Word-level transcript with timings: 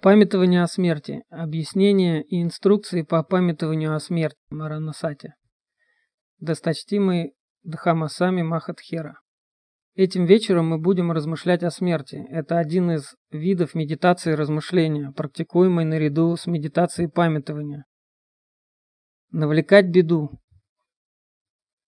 Памятование 0.00 0.62
о 0.62 0.68
смерти. 0.68 1.24
Объяснение 1.28 2.22
и 2.22 2.40
инструкции 2.40 3.02
по 3.02 3.24
памятованию 3.24 3.96
о 3.96 3.98
смерти. 3.98 4.38
Маранасати. 4.48 5.34
Досточтимый 6.38 7.34
Дхамасами 7.64 8.42
Махатхера. 8.42 9.18
Этим 9.94 10.24
вечером 10.24 10.68
мы 10.68 10.78
будем 10.78 11.10
размышлять 11.10 11.64
о 11.64 11.72
смерти. 11.72 12.24
Это 12.30 12.60
один 12.60 12.92
из 12.92 13.16
видов 13.32 13.74
медитации 13.74 14.34
размышления, 14.34 15.10
практикуемой 15.10 15.84
наряду 15.84 16.36
с 16.36 16.46
медитацией 16.46 17.10
памятования. 17.10 17.84
Навлекать 19.32 19.86
беду. 19.86 20.30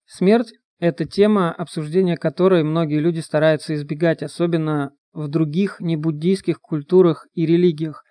Смерть– 0.05 0.53
это 0.81 1.05
тема, 1.05 1.53
обсуждения 1.53 2.17
которой 2.17 2.65
многие 2.65 2.99
люди 2.99 3.21
стараются 3.21 3.73
избегать, 3.75 4.25
особенно 4.25 4.91
в 5.13 5.29
других 5.29 5.81
небуддийских 5.81 6.61
культурах 6.61 7.27
и 7.35 7.47
религиях. 7.47 8.05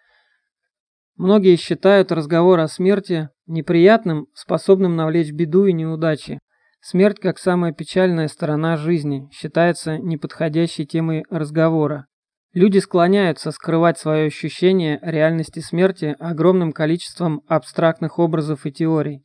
Многие 1.16 1.57
считают 1.57 2.12
разговор 2.12 2.59
о 2.59 2.67
смерти 2.67 3.30
неприятным, 3.45 4.27
способным 4.34 4.95
навлечь 4.95 5.31
беду 5.31 5.66
и 5.66 5.73
неудачи. 5.73 6.40
Смерть, 6.81 7.20
как 7.20 7.40
самая 7.40 7.73
печальная 7.73 8.30
сторона 8.30 8.77
жизни, 8.77 9.27
считается 9.31 9.98
неподходящей 9.98 10.85
темой 10.85 11.26
разговора. 11.30 12.05
Люди 12.54 12.80
склоняются 12.80 13.52
скрывать 13.52 13.99
свое 13.99 14.27
ощущение 14.27 14.98
реальности 15.02 15.59
смерти 15.59 16.16
огромным 16.20 16.71
количеством 16.71 17.41
абстрактных 17.48 18.18
образов 18.18 18.66
и 18.66 18.71
теорий. 18.71 19.23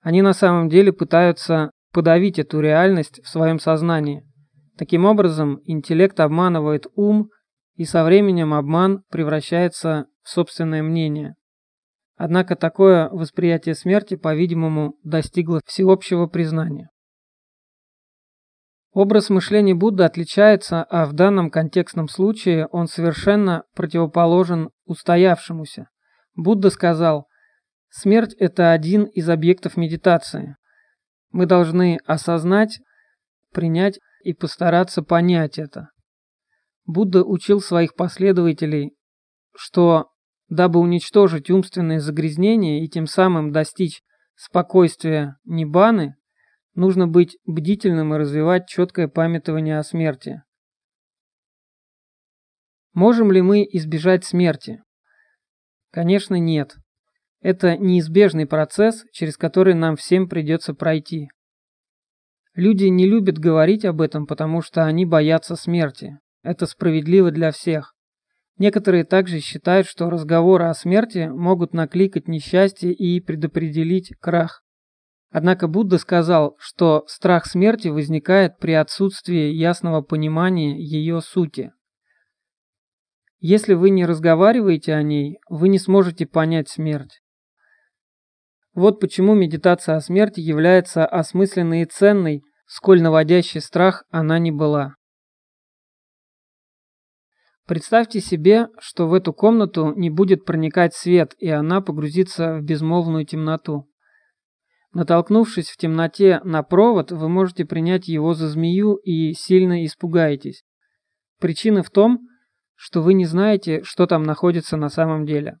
Они 0.00 0.22
на 0.22 0.32
самом 0.32 0.68
деле 0.68 0.92
пытаются 0.92 1.70
подавить 1.92 2.38
эту 2.38 2.60
реальность 2.60 3.20
в 3.22 3.28
своем 3.28 3.58
сознании. 3.58 4.24
Таким 4.80 5.04
образом, 5.04 5.60
интеллект 5.66 6.18
обманывает 6.20 6.86
ум, 6.94 7.28
и 7.74 7.84
со 7.84 8.02
временем 8.02 8.54
обман 8.54 9.02
превращается 9.10 10.06
в 10.22 10.30
собственное 10.30 10.82
мнение. 10.82 11.34
Однако 12.16 12.56
такое 12.56 13.10
восприятие 13.10 13.74
смерти, 13.74 14.16
по-видимому, 14.16 14.94
достигло 15.04 15.60
всеобщего 15.66 16.28
признания. 16.28 16.88
Образ 18.92 19.28
мышления 19.28 19.74
Будды 19.74 20.04
отличается, 20.04 20.82
а 20.84 21.04
в 21.04 21.12
данном 21.12 21.50
контекстном 21.50 22.08
случае 22.08 22.66
он 22.68 22.86
совершенно 22.86 23.64
противоположен 23.74 24.70
устоявшемуся. 24.86 25.90
Будда 26.36 26.70
сказал, 26.70 27.26
смерть– 27.90 28.34
это 28.38 28.72
один 28.72 29.04
из 29.04 29.28
объектов 29.28 29.76
медитации. 29.76 30.56
Мы 31.32 31.44
должны 31.44 31.98
осознать, 32.06 32.80
принять 33.52 34.00
и 34.22 34.32
постараться 34.32 35.02
понять 35.02 35.58
это. 35.58 35.90
Будда 36.86 37.24
учил 37.24 37.60
своих 37.60 37.94
последователей, 37.94 38.96
что, 39.54 40.10
дабы 40.48 40.80
уничтожить 40.80 41.50
умственные 41.50 42.00
загрязнения 42.00 42.84
и 42.84 42.88
тем 42.88 43.06
самым 43.06 43.52
достичь 43.52 44.02
спокойствия 44.34 45.36
Ниббаны, 45.44 46.16
нужно 46.74 47.06
быть 47.06 47.36
бдительным 47.46 48.14
и 48.14 48.18
развивать 48.18 48.68
четкое 48.68 49.08
памятование 49.08 49.78
о 49.78 49.82
смерти. 49.82 50.42
Можем 52.92 53.30
ли 53.30 53.40
мы 53.40 53.62
избежать 53.70 54.24
смерти? 54.24 54.82
Конечно, 55.90 56.36
нет. 56.36 56.76
Это 57.40 57.76
неизбежный 57.76 58.46
процесс, 58.46 59.04
через 59.12 59.36
который 59.36 59.74
нам 59.74 59.96
всем 59.96 60.28
придется 60.28 60.74
пройти. 60.74 61.28
Люди 62.54 62.86
не 62.86 63.06
любят 63.06 63.38
говорить 63.38 63.84
об 63.84 64.00
этом, 64.00 64.26
потому 64.26 64.60
что 64.60 64.84
они 64.84 65.04
боятся 65.04 65.56
смерти. 65.56 66.18
Это 66.42 66.66
справедливо 66.66 67.30
для 67.30 67.52
всех. 67.52 67.94
Некоторые 68.58 69.04
также 69.04 69.40
считают, 69.40 69.86
что 69.86 70.10
разговоры 70.10 70.66
о 70.66 70.74
смерти 70.74 71.28
могут 71.28 71.72
накликать 71.72 72.28
несчастье 72.28 72.92
и 72.92 73.20
предопределить 73.20 74.12
крах. 74.20 74.62
Однако 75.30 75.68
Будда 75.68 75.96
сказал, 75.98 76.56
что 76.58 77.04
страх 77.06 77.46
смерти 77.46 77.88
возникает 77.88 78.58
при 78.58 78.72
отсутствии 78.72 79.52
ясного 79.52 80.02
понимания 80.02 80.76
ее 80.76 81.20
сути. 81.20 81.72
Если 83.38 83.74
вы 83.74 83.90
не 83.90 84.04
разговариваете 84.04 84.92
о 84.94 85.02
ней, 85.02 85.38
вы 85.48 85.68
не 85.68 85.78
сможете 85.78 86.26
понять 86.26 86.68
смерть. 86.68 87.22
Вот 88.74 89.00
почему 89.00 89.34
медитация 89.34 89.96
о 89.96 90.00
смерти 90.00 90.40
является 90.40 91.04
осмысленной 91.04 91.82
и 91.82 91.86
ценной, 91.86 92.42
сколь 92.66 93.02
наводящей 93.02 93.60
страх 93.60 94.04
она 94.10 94.38
не 94.38 94.52
была. 94.52 94.94
Представьте 97.66 98.20
себе, 98.20 98.68
что 98.78 99.06
в 99.06 99.14
эту 99.14 99.32
комнату 99.32 99.92
не 99.94 100.10
будет 100.10 100.44
проникать 100.44 100.94
свет, 100.94 101.34
и 101.38 101.48
она 101.48 101.80
погрузится 101.80 102.56
в 102.56 102.62
безмолвную 102.62 103.24
темноту. 103.24 103.88
Натолкнувшись 104.92 105.70
в 105.70 105.76
темноте 105.76 106.40
на 106.42 106.64
провод, 106.64 107.12
вы 107.12 107.28
можете 107.28 107.64
принять 107.64 108.08
его 108.08 108.34
за 108.34 108.48
змею 108.48 108.96
и 108.96 109.32
сильно 109.34 109.84
испугаетесь. 109.84 110.64
Причина 111.38 111.84
в 111.84 111.90
том, 111.90 112.20
что 112.74 113.02
вы 113.02 113.14
не 113.14 113.24
знаете, 113.24 113.82
что 113.84 114.06
там 114.06 114.24
находится 114.24 114.76
на 114.76 114.88
самом 114.88 115.24
деле. 115.24 115.58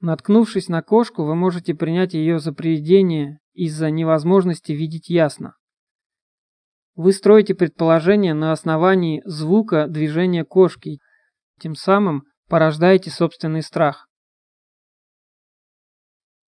Наткнувшись 0.00 0.68
на 0.68 0.82
кошку, 0.82 1.24
вы 1.24 1.34
можете 1.34 1.74
принять 1.74 2.14
ее 2.14 2.38
за 2.38 2.52
привидение 2.52 3.38
из-за 3.52 3.90
невозможности 3.90 4.72
видеть 4.72 5.10
ясно. 5.10 5.56
Вы 6.94 7.12
строите 7.12 7.54
предположение 7.54 8.32
на 8.32 8.52
основании 8.52 9.22
звука 9.26 9.86
движения 9.88 10.44
кошки, 10.44 11.00
тем 11.58 11.74
самым 11.74 12.24
порождаете 12.48 13.10
собственный 13.10 13.62
страх. 13.62 14.08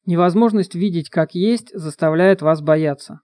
Невозможность 0.06 0.74
видеть 0.74 1.10
как 1.10 1.34
есть 1.34 1.70
заставляет 1.74 2.42
вас 2.42 2.62
бояться. 2.62 3.20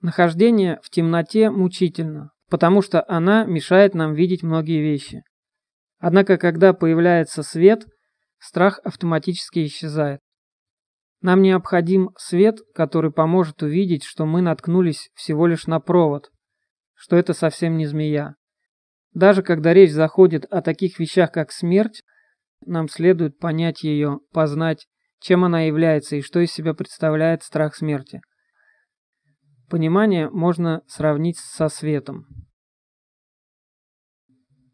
Нахождение 0.00 0.78
в 0.82 0.90
темноте 0.90 1.50
мучительно, 1.50 2.30
потому 2.48 2.80
что 2.80 3.04
она 3.08 3.44
мешает 3.44 3.94
нам 3.94 4.14
видеть 4.14 4.42
многие 4.42 4.80
вещи. 4.80 5.22
Однако, 5.98 6.38
когда 6.38 6.72
появляется 6.72 7.42
свет, 7.42 7.86
страх 8.38 8.80
автоматически 8.84 9.64
исчезает. 9.64 10.20
Нам 11.20 11.40
необходим 11.40 12.10
свет, 12.18 12.58
который 12.74 13.10
поможет 13.10 13.62
увидеть, 13.62 14.04
что 14.04 14.26
мы 14.26 14.42
наткнулись 14.42 15.10
всего 15.14 15.46
лишь 15.46 15.66
на 15.66 15.80
провод, 15.80 16.30
что 16.94 17.16
это 17.16 17.32
совсем 17.32 17.76
не 17.78 17.86
змея. 17.86 18.34
Даже 19.14 19.42
когда 19.42 19.72
речь 19.72 19.92
заходит 19.92 20.44
о 20.46 20.60
таких 20.60 20.98
вещах, 20.98 21.32
как 21.32 21.50
смерть, 21.52 22.02
нам 22.66 22.88
следует 22.88 23.38
понять 23.38 23.84
ее, 23.84 24.20
познать, 24.32 24.86
чем 25.20 25.44
она 25.44 25.62
является 25.62 26.16
и 26.16 26.20
что 26.20 26.40
из 26.40 26.52
себя 26.52 26.74
представляет 26.74 27.42
страх 27.42 27.74
смерти. 27.74 28.20
Понимание 29.70 30.28
можно 30.28 30.82
сравнить 30.86 31.38
со 31.38 31.68
светом. 31.68 32.26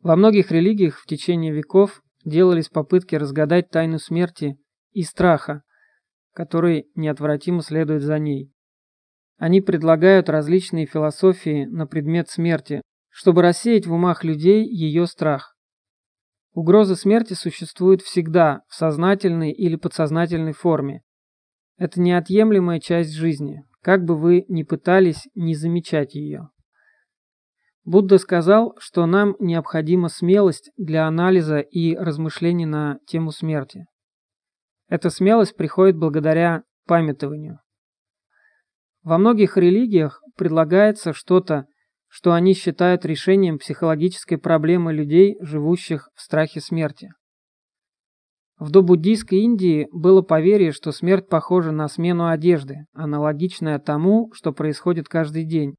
Во 0.03 0.17
многих 0.17 0.51
религиях 0.51 0.99
в 0.99 1.07
течение 1.07 1.53
веков 1.53 2.03
делались 2.25 2.69
попытки 2.69 3.15
разгадать 3.17 3.71
тайну 3.71 3.99
смерти 3.99 4.59
и 4.93 5.03
страха, 5.03 5.63
который 6.33 6.91
неотвратимо 6.95 7.63
следует 7.63 8.03
за 8.03 8.19
ней. 8.19 8.53
Они 9.39 9.61
предлагают 9.61 10.29
различные 10.29 10.87
философии 10.87 11.65
на 11.65 11.87
предмет 11.87 12.29
смерти, 12.29 12.83
чтобы 13.09 13.43
рассеять 13.43 13.87
в 13.87 13.93
умах 13.93 14.23
людей 14.23 14.65
ее 14.65 15.07
страх. 15.07 15.57
Угроза 16.53 16.97
смерти 16.97 17.33
существует 17.35 18.03
всегда 18.03 18.63
в 18.69 18.75
сознательной 18.75 19.53
или 19.53 19.77
подсознательной 19.77 20.53
форме. 20.53 21.03
Это 21.79 22.01
неотъемлемая 22.01 22.81
часть 22.81 23.13
жизни, 23.13 23.65
как 23.81 24.05
бы 24.05 24.17
вы 24.17 24.45
ни 24.49 24.63
пытались 24.63 25.29
не 25.35 25.55
замечать 25.55 26.15
ее. 26.15 26.51
Будда 27.85 28.19
сказал, 28.19 28.75
что 28.79 29.07
нам 29.07 29.35
необходима 29.39 30.09
смелость 30.09 30.71
для 30.77 31.07
анализа 31.07 31.59
и 31.59 31.97
размышлений 31.97 32.67
на 32.67 32.99
тему 33.07 33.31
смерти. 33.31 33.87
Эта 34.89 35.09
смелость 35.09 35.57
приходит 35.57 35.97
благодаря 35.97 36.63
памятованию. 36.87 37.61
Во 39.03 39.17
многих 39.17 39.57
религиях 39.57 40.21
предлагается 40.37 41.13
что-то, 41.13 41.67
что 42.09 42.33
они 42.33 42.55
считают 42.55 43.07
решением 43.07 43.59
психологической 43.59 44.37
проблемы 44.37 44.93
людей, 44.93 45.37
живущих 45.41 46.11
в 46.15 46.21
страхе 46.21 46.61
смерти. 46.61 47.11
В 48.59 48.71
добуддийской 48.71 49.39
Индии 49.39 49.89
было 49.91 50.21
поверье, 50.21 50.73
что 50.73 50.93
смерть 50.93 51.29
похожа 51.29 51.71
на 51.71 51.89
смену 51.89 52.29
одежды, 52.29 52.85
аналогичная 52.93 53.79
тому, 53.79 54.31
что 54.35 54.53
происходит 54.53 55.09
каждый 55.09 55.45
день. 55.45 55.77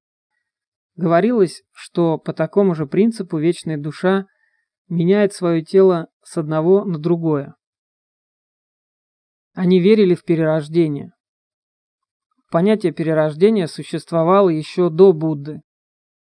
Говорилось, 1.01 1.63
что 1.71 2.19
по 2.19 2.31
такому 2.31 2.75
же 2.75 2.85
принципу 2.85 3.39
вечная 3.39 3.75
душа 3.75 4.27
меняет 4.87 5.33
свое 5.33 5.63
тело 5.63 6.09
с 6.23 6.37
одного 6.37 6.85
на 6.85 6.99
другое. 6.99 7.55
Они 9.55 9.79
верили 9.79 10.13
в 10.13 10.23
перерождение. 10.23 11.13
Понятие 12.51 12.91
перерождения 12.91 13.65
существовало 13.65 14.49
еще 14.49 14.91
до 14.91 15.11
Будды. 15.11 15.63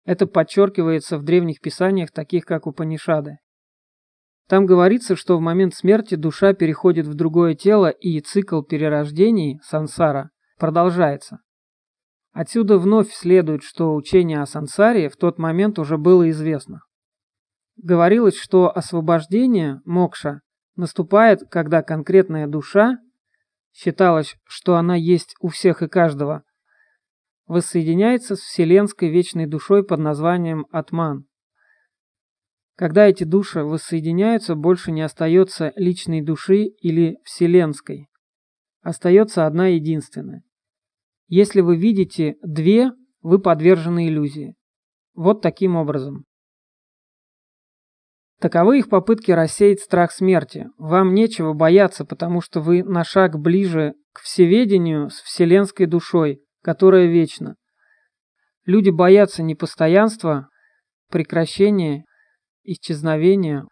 Это 0.04 0.28
подчеркивается 0.28 1.18
в 1.18 1.24
древних 1.24 1.62
писаниях, 1.62 2.12
таких 2.12 2.44
как 2.44 2.68
Упанишады. 2.68 3.38
Там 4.50 4.66
говорится, 4.66 5.16
что 5.16 5.38
в 5.38 5.40
момент 5.40 5.74
смерти 5.74 6.16
душа 6.16 6.54
переходит 6.54 7.08
в 7.08 7.14
другое 7.14 7.56
тело 7.56 7.88
и 7.88 8.20
цикл 8.20 8.62
перерождений, 8.62 9.58
сансара, 9.64 10.32
продолжается. 10.60 11.40
Отсюда 12.36 12.78
вновь 12.78 13.14
следует, 13.14 13.64
что 13.64 13.96
учение 13.96 14.42
о 14.42 14.46
сансаре 14.46 15.08
в 15.08 15.16
тот 15.16 15.38
момент 15.38 15.80
уже 15.80 15.98
было 15.98 16.30
известно. 16.32 16.82
Говорилось, 17.78 18.36
что 18.36 18.70
освобождение, 18.70 19.80
мокша, 19.86 20.42
наступает, 20.76 21.44
когда 21.50 21.82
конкретная 21.82 22.46
душа, 22.48 23.00
считалось, 23.72 24.36
что 24.44 24.76
она 24.76 24.98
есть 24.98 25.34
у 25.40 25.48
всех 25.48 25.82
и 25.82 25.88
каждого, 25.88 26.44
воссоединяется 27.48 28.36
с 28.36 28.40
вселенской 28.40 29.10
вечной 29.10 29.46
душой 29.46 29.86
под 29.86 30.02
названием 30.02 30.66
Атман. 30.72 31.28
Когда 32.76 33.08
эти 33.08 33.24
души 33.24 33.64
воссоединяются, 33.64 34.56
больше 34.56 34.92
не 34.92 35.04
остается 35.04 35.72
личной 35.78 36.22
души 36.22 36.66
или 36.66 37.18
вселенской. 37.24 38.10
Остается 38.82 39.46
одна 39.46 39.68
единственная. 39.68 40.44
Если 41.28 41.62
вы 41.62 41.78
видите 41.78 42.36
две, 42.44 42.92
вы 43.22 43.40
подвержены 43.40 44.08
иллюзии. 44.08 44.56
Вот 45.14 45.42
таким 45.42 45.76
образом. 45.76 46.26
Таковы 48.40 48.80
их 48.80 48.90
попытки 48.90 49.32
рассеять 49.32 49.80
страх 49.80 50.12
смерти. 50.12 50.68
Вам 50.78 51.14
нечего 51.14 51.54
бояться, 51.54 52.06
потому 52.06 52.42
что 52.42 52.60
вы 52.60 52.84
на 52.84 53.04
шаг 53.04 53.40
ближе 53.40 53.94
к 54.14 54.22
всеведению 54.22 55.10
с 55.10 55.22
вселенской 55.22 55.86
душой, 55.86 56.42
которая 56.62 57.08
вечна. 57.08 57.56
Люди 58.66 58.90
боятся 58.90 59.42
непостоянства, 59.42 60.50
прекращения 61.10 62.06
исчезновения, 62.64 63.66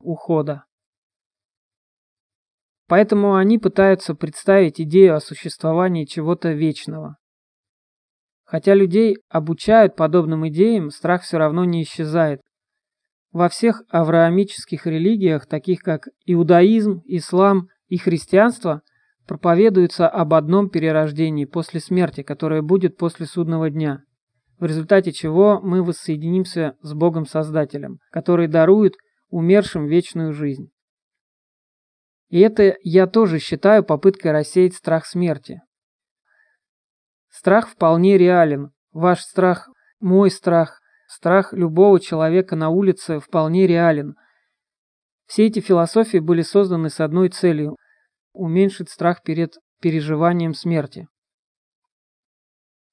ухода. 0.00 0.64
Поэтому 2.88 3.36
они 3.36 3.58
пытаются 3.58 4.14
представить 4.14 4.80
идею 4.80 5.14
о 5.14 5.20
существовании 5.20 6.04
чего-то 6.04 6.52
вечного. 6.52 7.16
Хотя 8.44 8.74
людей 8.74 9.18
обучают 9.28 9.94
подобным 9.94 10.48
идеям, 10.48 10.90
страх 10.90 11.22
все 11.22 11.38
равно 11.38 11.64
не 11.64 11.82
исчезает. 11.82 12.40
Во 13.30 13.48
всех 13.48 13.82
авраамических 13.90 14.86
религиях, 14.86 15.46
таких 15.46 15.80
как 15.80 16.08
иудаизм, 16.24 17.02
ислам 17.04 17.68
и 17.88 17.98
христианство, 17.98 18.80
проповедуется 19.26 20.08
об 20.08 20.32
одном 20.32 20.70
перерождении 20.70 21.44
после 21.44 21.80
смерти, 21.80 22.22
которое 22.22 22.62
будет 22.62 22.96
после 22.96 23.26
судного 23.26 23.68
дня 23.68 24.02
в 24.58 24.64
результате 24.64 25.12
чего 25.12 25.60
мы 25.60 25.82
воссоединимся 25.82 26.74
с 26.82 26.92
Богом-Создателем, 26.92 27.98
который 28.10 28.48
дарует 28.48 28.94
умершим 29.30 29.86
вечную 29.86 30.32
жизнь. 30.32 30.70
И 32.28 32.40
это 32.40 32.76
я 32.82 33.06
тоже 33.06 33.38
считаю 33.38 33.82
попыткой 33.82 34.32
рассеять 34.32 34.74
страх 34.74 35.06
смерти. 35.06 35.62
Страх 37.30 37.68
вполне 37.68 38.18
реален. 38.18 38.72
Ваш 38.92 39.20
страх, 39.20 39.68
мой 40.00 40.30
страх, 40.30 40.80
страх 41.06 41.52
любого 41.52 42.00
человека 42.00 42.56
на 42.56 42.68
улице 42.68 43.20
вполне 43.20 43.66
реален. 43.66 44.14
Все 45.26 45.46
эти 45.46 45.60
философии 45.60 46.18
были 46.18 46.42
созданы 46.42 46.90
с 46.90 47.00
одной 47.00 47.28
целью– 47.28 47.76
уменьшить 48.32 48.90
страх 48.90 49.22
перед 49.22 49.58
переживанием 49.80 50.54
смерти. 50.54 51.06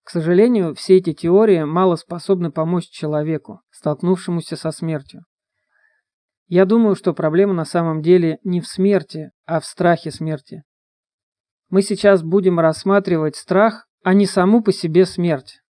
К 0.04 0.12
сожалению, 0.12 0.76
все 0.76 0.98
эти 0.98 1.14
теории 1.14 1.64
мало 1.64 1.96
способны 1.96 2.52
помочь 2.52 2.90
человеку, 2.90 3.62
столкнувшемуся 3.72 4.56
со 4.56 4.72
смертью. 4.72 5.24
Я 6.48 6.66
думаю, 6.66 6.96
что 6.96 7.14
проблема 7.14 7.54
на 7.54 7.66
самом 7.66 8.02
деле 8.02 8.38
не 8.44 8.62
в 8.62 8.68
смерти, 8.68 9.32
а 9.46 9.60
в 9.60 9.66
страхе 9.66 10.12
смерти. 10.12 10.64
Мы 11.70 11.82
сейчас 11.82 12.22
будем 12.22 12.60
рассматривать 12.60 13.36
страх, 13.36 13.88
а 14.04 14.14
не 14.14 14.28
саму 14.28 14.62
по 14.62 14.72
себе 14.72 15.06
смерть. 15.06 15.62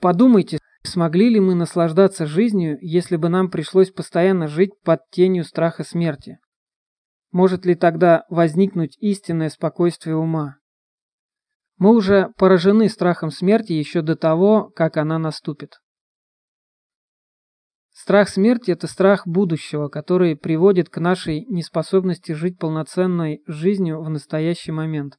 Подумайте, 0.00 0.58
смогли 0.82 1.28
ли 1.28 1.40
мы 1.40 1.54
наслаждаться 1.54 2.24
жизнью, 2.24 2.78
если 2.80 3.16
бы 3.16 3.28
нам 3.28 3.50
пришлось 3.50 3.90
постоянно 3.90 4.48
жить 4.48 4.72
под 4.82 5.00
тенью 5.10 5.44
страха 5.44 5.84
смерти? 5.84 6.38
Может 7.30 7.66
ли 7.66 7.74
тогда 7.74 8.24
возникнуть 8.30 8.96
истинное 9.00 9.50
спокойствие 9.50 10.16
ума? 10.16 10.56
Мы 11.76 11.94
уже 11.94 12.30
поражены 12.36 12.88
страхом 12.88 13.30
смерти 13.30 13.72
еще 13.72 14.00
до 14.00 14.16
того, 14.16 14.70
как 14.74 14.96
она 14.96 15.18
наступит. 15.18 15.80
Страх 18.04 18.28
смерти– 18.28 18.70
это 18.72 18.86
страх 18.86 19.26
будущего, 19.26 19.88
который 19.88 20.36
приводит 20.36 20.90
к 20.90 20.98
нашей 20.98 21.46
неспособности 21.46 22.32
жить 22.32 22.58
полноценной 22.58 23.40
жизнью 23.46 24.02
в 24.02 24.10
настоящий 24.10 24.72
момент. 24.72 25.14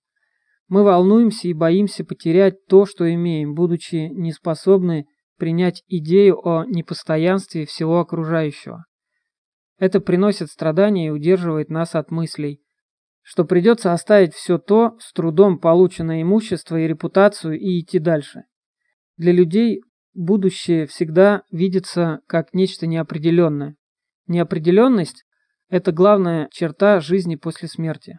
Мы 0.67 0.83
волнуемся 0.83 1.47
и 1.47 1.53
боимся 1.53 2.05
потерять 2.05 2.67
то, 2.67 2.85
что 2.85 3.11
имеем, 3.11 3.55
будучи 3.55 4.11
неспособны 4.13 5.07
принять 5.39 5.81
идею 5.87 6.47
о 6.47 6.63
непостоянстве 6.65 7.65
всего 7.65 7.99
окружающего. 7.99 8.85
Это 9.79 9.99
приносит 9.99 10.51
страдания 10.51 11.07
и 11.07 11.09
удерживает 11.09 11.71
нас 11.71 11.95
от 11.95 12.11
мыслей, 12.11 12.61
что 13.23 13.45
придется 13.45 13.93
оставить 13.93 14.35
все 14.35 14.59
то, 14.59 14.95
с 14.99 15.11
трудом 15.11 15.57
полученное 15.57 16.21
имущество 16.21 16.79
и 16.79 16.87
репутацию 16.87 17.59
и 17.59 17.79
идти 17.79 17.97
дальше. 17.97 18.43
Для 19.17 19.31
людей 19.31 19.81
будущее 20.15 20.87
всегда 20.87 21.43
видится 21.51 22.21
как 22.27 22.53
нечто 22.53 22.87
неопределенное. 22.87 23.75
Неопределенность– 24.27 25.25
это 25.69 25.91
главная 25.91 26.49
черта 26.51 26.99
жизни 26.99 27.35
после 27.35 27.67
смерти. 27.67 28.17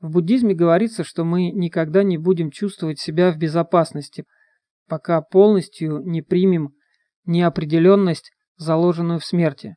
В 0.00 0.10
буддизме 0.10 0.54
говорится, 0.54 1.04
что 1.04 1.24
мы 1.24 1.50
никогда 1.50 2.02
не 2.02 2.18
будем 2.18 2.50
чувствовать 2.50 2.98
себя 2.98 3.30
в 3.32 3.38
безопасности, 3.38 4.24
пока 4.88 5.20
полностью 5.20 6.00
не 6.00 6.22
примем 6.22 6.74
неопределенность, 7.24 8.32
заложенную 8.56 9.20
в 9.20 9.24
смерти. 9.24 9.76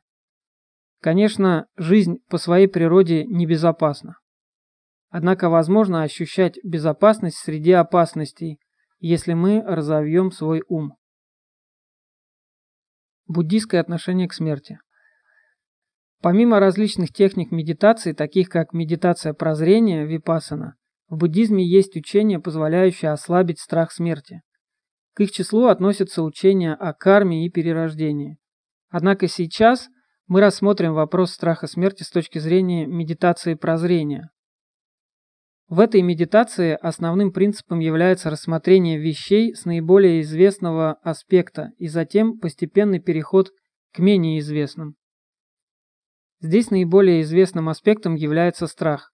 Конечно, 1.00 1.66
жизнь 1.76 2.16
по 2.28 2.38
своей 2.38 2.66
природе 2.66 3.24
небезопасна. 3.24 4.16
Однако 5.10 5.48
возможно 5.48 6.02
ощущать 6.02 6.58
безопасность 6.64 7.36
среди 7.36 7.72
опасностей, 7.72 8.58
если 8.98 9.34
мы 9.34 9.62
разовьем 9.62 10.32
свой 10.32 10.62
ум. 10.66 10.94
Буддийское 13.26 13.80
отношение 13.80 14.28
к 14.28 14.34
смерти. 14.34 14.78
Помимо 16.20 16.60
различных 16.60 17.12
техник 17.12 17.50
медитации, 17.50 18.12
таких 18.12 18.48
как 18.48 18.72
медитация 18.72 19.34
прозрения, 19.34 20.04
випассана, 20.04 20.76
в 21.08 21.16
буддизме 21.16 21.66
есть 21.66 21.96
учения, 21.96 22.40
позволяющие 22.40 23.10
ослабить 23.10 23.60
страх 23.60 23.92
смерти. 23.92 24.42
К 25.14 25.20
их 25.20 25.30
числу 25.30 25.66
относятся 25.66 26.22
учения 26.22 26.74
о 26.74 26.92
карме 26.92 27.46
и 27.46 27.50
перерождении. 27.50 28.38
Однако 28.88 29.28
сейчас 29.28 29.88
мы 30.26 30.40
рассмотрим 30.40 30.94
вопрос 30.94 31.32
страха 31.32 31.66
смерти 31.66 32.02
с 32.02 32.10
точки 32.10 32.38
зрения 32.38 32.86
медитации 32.86 33.54
прозрения. 33.54 34.30
В 35.68 35.80
этой 35.80 36.02
медитации 36.02 36.78
основным 36.80 37.32
принципом 37.32 37.78
является 37.78 38.30
рассмотрение 38.30 38.98
вещей 38.98 39.54
с 39.54 39.64
наиболее 39.64 40.20
известного 40.20 40.94
аспекта 41.02 41.70
и 41.78 41.88
затем 41.88 42.38
постепенный 42.38 43.00
переход 43.00 43.50
к 43.92 43.98
менее 43.98 44.38
известным. 44.40 44.96
Здесь 46.40 46.70
наиболее 46.70 47.22
известным 47.22 47.68
аспектом 47.68 48.14
является 48.14 48.66
страх. 48.66 49.12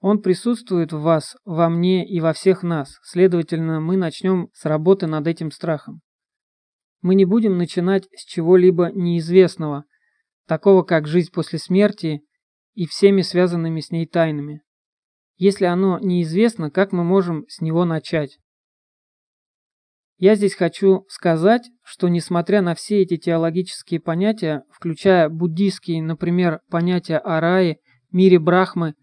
Он 0.00 0.22
присутствует 0.22 0.92
в 0.92 1.00
вас, 1.00 1.36
во 1.44 1.68
мне 1.68 2.08
и 2.08 2.20
во 2.20 2.32
всех 2.32 2.62
нас, 2.62 2.98
следовательно, 3.02 3.80
мы 3.80 3.96
начнем 3.96 4.48
с 4.54 4.64
работы 4.64 5.06
над 5.06 5.26
этим 5.26 5.50
страхом. 5.50 6.00
Мы 7.02 7.14
не 7.14 7.24
будем 7.24 7.58
начинать 7.58 8.08
с 8.16 8.24
чего-либо 8.24 8.90
неизвестного– 8.92 9.84
такого 10.46 10.82
как 10.82 11.06
жизнь 11.06 11.30
после 11.32 11.58
смерти 11.58 12.20
и 12.74 12.86
всеми 12.86 13.22
связанными 13.22 13.80
с 13.80 13.90
ней 13.90 14.06
тайнами. 14.06 14.62
Если 15.36 15.66
оно 15.66 15.98
неизвестно, 15.98 16.70
как 16.70 16.92
мы 16.92 17.04
можем 17.04 17.44
с 17.48 17.60
него 17.60 17.84
начать? 17.84 18.38
Я 20.18 20.34
здесь 20.34 20.54
хочу 20.54 21.04
сказать, 21.08 21.68
что 21.84 22.08
несмотря 22.08 22.62
на 22.62 22.74
все 22.74 23.02
эти 23.02 23.18
теологические 23.18 24.00
понятия, 24.00 24.62
включая 24.72 25.28
буддийские, 25.28 26.02
например, 26.02 26.60
понятия 26.70 27.18
о 27.18 27.38
рае, 27.38 27.76
мире 28.10 28.38
Брахмы, 28.38 28.94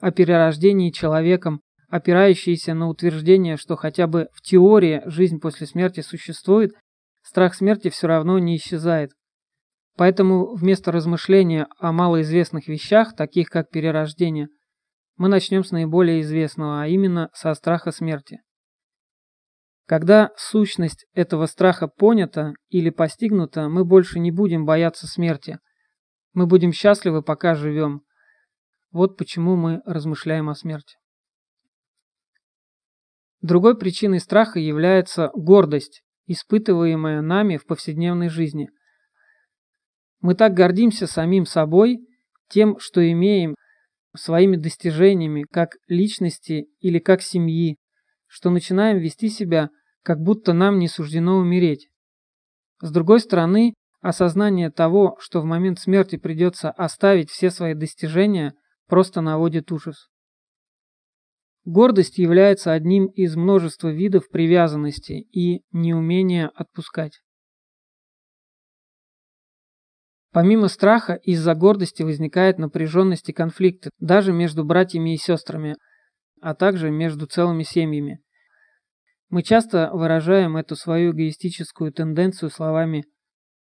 о 0.00 0.10
перерождении 0.12 0.90
человеком, 0.90 1.60
опирающиеся 1.90 2.72
на 2.72 2.88
утверждение, 2.88 3.58
что 3.58 3.76
хотя 3.76 4.06
бы 4.06 4.28
в 4.32 4.40
теории 4.40 5.02
жизнь 5.04 5.40
после 5.40 5.66
смерти 5.66 6.00
существует, 6.00 6.72
страх 7.22 7.54
смерти 7.54 7.90
все 7.90 8.06
равно 8.06 8.38
не 8.38 8.56
исчезает. 8.56 9.10
Поэтому 9.98 10.54
вместо 10.54 10.90
размышления 10.90 11.66
о 11.78 11.92
малоизвестных 11.92 12.66
вещах, 12.66 13.14
таких 13.14 13.50
как 13.50 13.68
перерождение, 13.68 14.48
мы 15.16 15.28
начнем 15.28 15.64
с 15.64 15.70
наиболее 15.70 16.20
известного, 16.22 16.82
а 16.82 16.86
именно 16.86 17.30
со 17.34 17.54
страха 17.54 17.92
смерти. 17.92 18.40
Когда 19.86 20.30
сущность 20.36 21.06
этого 21.12 21.46
страха 21.46 21.88
понята 21.88 22.54
или 22.68 22.90
постигнута, 22.90 23.68
мы 23.68 23.84
больше 23.84 24.20
не 24.20 24.30
будем 24.30 24.64
бояться 24.64 25.06
смерти, 25.06 25.58
Мы 26.34 26.46
будем 26.46 26.72
счастливы, 26.72 27.22
пока 27.22 27.54
живем. 27.54 28.04
Вот 28.90 29.18
почему 29.18 29.54
мы 29.54 29.82
размышляем 29.84 30.48
о 30.48 30.54
смерти. 30.54 30.96
Другой 33.42 33.76
причиной 33.76 34.18
страха 34.18 34.58
является 34.58 35.30
гордость, 35.34 36.02
испытываемая 36.26 37.20
нами 37.20 37.58
в 37.58 37.66
повседневной 37.66 38.30
жизни. 38.30 38.70
Мы 40.20 40.34
так 40.34 40.54
гордимся 40.54 41.06
самим 41.06 41.44
собой, 41.44 41.98
тем, 42.48 42.78
что 42.78 43.06
имеем, 43.10 43.54
своими 44.16 44.56
достижениями, 44.56 45.44
как 45.50 45.76
личности 45.88 46.66
или 46.80 46.98
как 46.98 47.22
семьи, 47.22 47.78
что 48.26 48.50
начинаем 48.50 48.98
вести 48.98 49.28
себя, 49.28 49.70
как 50.02 50.20
будто 50.20 50.52
нам 50.52 50.78
не 50.78 50.88
суждено 50.88 51.36
умереть. 51.36 51.88
С 52.80 52.90
другой 52.90 53.20
стороны, 53.20 53.74
осознание 54.00 54.70
того, 54.70 55.16
что 55.20 55.40
в 55.40 55.44
момент 55.44 55.78
смерти 55.78 56.16
придется 56.16 56.70
оставить 56.70 57.30
все 57.30 57.50
свои 57.50 57.74
достижения, 57.74 58.54
просто 58.88 59.20
наводит 59.20 59.70
ужас. 59.70 60.08
Гордость 61.64 62.18
является 62.18 62.72
одним 62.72 63.06
из 63.06 63.36
множества 63.36 63.88
видов 63.88 64.28
привязанности 64.28 65.12
и 65.30 65.62
неумения 65.70 66.48
отпускать. 66.48 67.20
Помимо 70.32 70.68
страха, 70.68 71.14
из-за 71.22 71.54
гордости 71.54 72.02
возникает 72.02 72.58
напряженность 72.58 73.28
и 73.28 73.34
конфликты, 73.34 73.90
даже 73.98 74.32
между 74.32 74.64
братьями 74.64 75.14
и 75.14 75.18
сестрами, 75.18 75.76
а 76.40 76.54
также 76.54 76.90
между 76.90 77.26
целыми 77.26 77.64
семьями. 77.64 78.20
Мы 79.28 79.42
часто 79.42 79.90
выражаем 79.92 80.56
эту 80.56 80.74
свою 80.74 81.12
эгоистическую 81.12 81.92
тенденцию 81.92 82.48
словами 82.50 83.04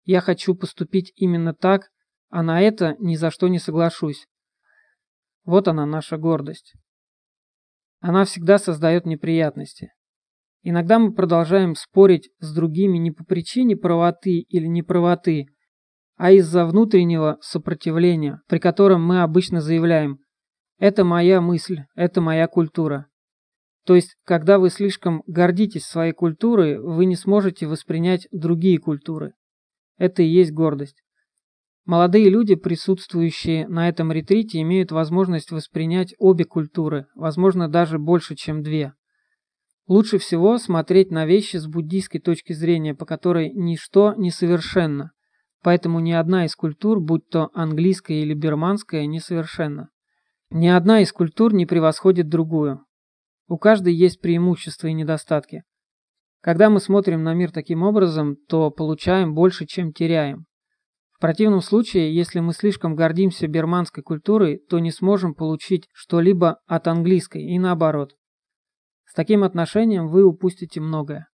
«я 0.04 0.22
хочу 0.22 0.56
поступить 0.56 1.12
именно 1.16 1.54
так, 1.54 1.90
а 2.30 2.44
на 2.44 2.62
это 2.62 2.96
ни 3.00 3.16
за 3.16 3.32
что 3.32 3.48
не 3.48 3.58
соглашусь». 3.58 4.28
Вот 5.44 5.68
она 5.68 5.88
наша 5.88 6.18
гордость. 6.18 6.74
Она 8.00 8.24
всегда 8.26 8.60
создает 8.60 9.08
неприятности. 9.08 9.90
Иногда 10.62 11.00
мы 11.00 11.14
продолжаем 11.14 11.74
спорить 11.74 12.30
с 12.40 12.54
другими 12.54 13.00
не 13.00 13.10
по 13.10 13.24
причине 13.24 13.76
правоты 13.76 14.42
или 14.42 14.68
неправоты, 14.68 15.48
а 16.22 16.30
из-за 16.34 16.68
внутреннего 16.68 17.40
сопротивления, 17.42 18.42
при 18.48 18.60
котором 18.60 19.04
мы 19.04 19.24
обычно 19.24 19.60
заявляем 19.60 20.20
«это 20.78 21.04
моя 21.04 21.42
мысль, 21.42 21.80
это 21.96 22.22
моя 22.22 22.48
культура». 22.48 23.08
То 23.88 23.96
есть, 23.96 24.16
когда 24.24 24.60
вы 24.60 24.70
слишком 24.70 25.24
гордитесь 25.26 25.84
своей 25.84 26.14
культурой, 26.14 26.80
вы 26.80 27.06
не 27.06 27.16
сможете 27.16 27.66
воспринять 27.66 28.28
другие 28.32 28.78
культуры. 28.78 29.34
Это 29.98 30.22
и 30.22 30.28
есть 30.28 30.52
гордость. 30.52 31.02
Молодые 31.86 32.30
люди, 32.30 32.54
присутствующие 32.54 33.68
на 33.68 33.90
этом 33.90 34.12
ретрите, 34.12 34.62
имеют 34.62 34.92
возможность 34.92 35.50
воспринять 35.50 36.14
обе 36.20 36.46
культуры, 36.46 37.08
возможно, 37.16 37.68
даже 37.68 37.98
больше, 37.98 38.36
чем 38.36 38.62
две. 38.62 38.94
Лучше 39.88 40.20
всего 40.20 40.60
смотреть 40.60 41.10
на 41.10 41.26
вещи 41.26 41.58
с 41.58 41.66
буддийской 41.66 42.22
точки 42.22 42.54
зрения, 42.54 42.94
по 42.94 43.08
которой 43.08 43.52
ничто 43.52 44.14
не 44.14 44.30
совершенно, 44.30 45.14
Поэтому 45.64 46.00
ни 46.00 46.12
одна 46.12 46.46
из 46.46 46.56
культур, 46.56 47.00
будь 47.00 47.28
то 47.30 47.50
английская 47.54 48.22
или 48.22 48.34
бирманская, 48.34 49.06
несовершенна. 49.06 49.90
Ни 50.50 50.68
одна 50.68 51.02
из 51.02 51.14
культур 51.14 51.54
не 51.54 51.66
превосходит 51.66 52.30
другую. 52.30 52.84
У 53.48 53.58
каждой 53.58 53.94
есть 53.94 54.22
преимущества 54.22 54.88
и 54.88 54.94
недостатки. 54.94 55.64
Когда 56.42 56.70
мы 56.70 56.80
смотрим 56.80 57.24
на 57.24 57.36
мир 57.36 57.52
таким 57.52 57.84
образом, 57.84 58.36
то 58.48 58.72
получаем 58.72 59.36
больше, 59.36 59.68
чем 59.68 59.94
теряем. 59.94 60.46
В 61.12 61.20
противном 61.20 61.62
случае, 61.62 62.16
если 62.16 62.40
мы 62.40 62.54
слишком 62.54 62.96
гордимся 62.96 63.48
бирманской 63.48 64.02
культурой, 64.02 64.58
то 64.58 64.80
не 64.80 64.92
сможем 64.92 65.36
получить 65.36 65.88
что-либо 65.94 66.58
от 66.66 66.88
английской 66.88 67.44
и 67.44 67.60
наоборот. 67.60 68.16
С 69.06 69.14
таким 69.14 69.44
отношением 69.44 70.08
вы 70.08 70.24
упустите 70.24 70.82
многое 70.82 71.31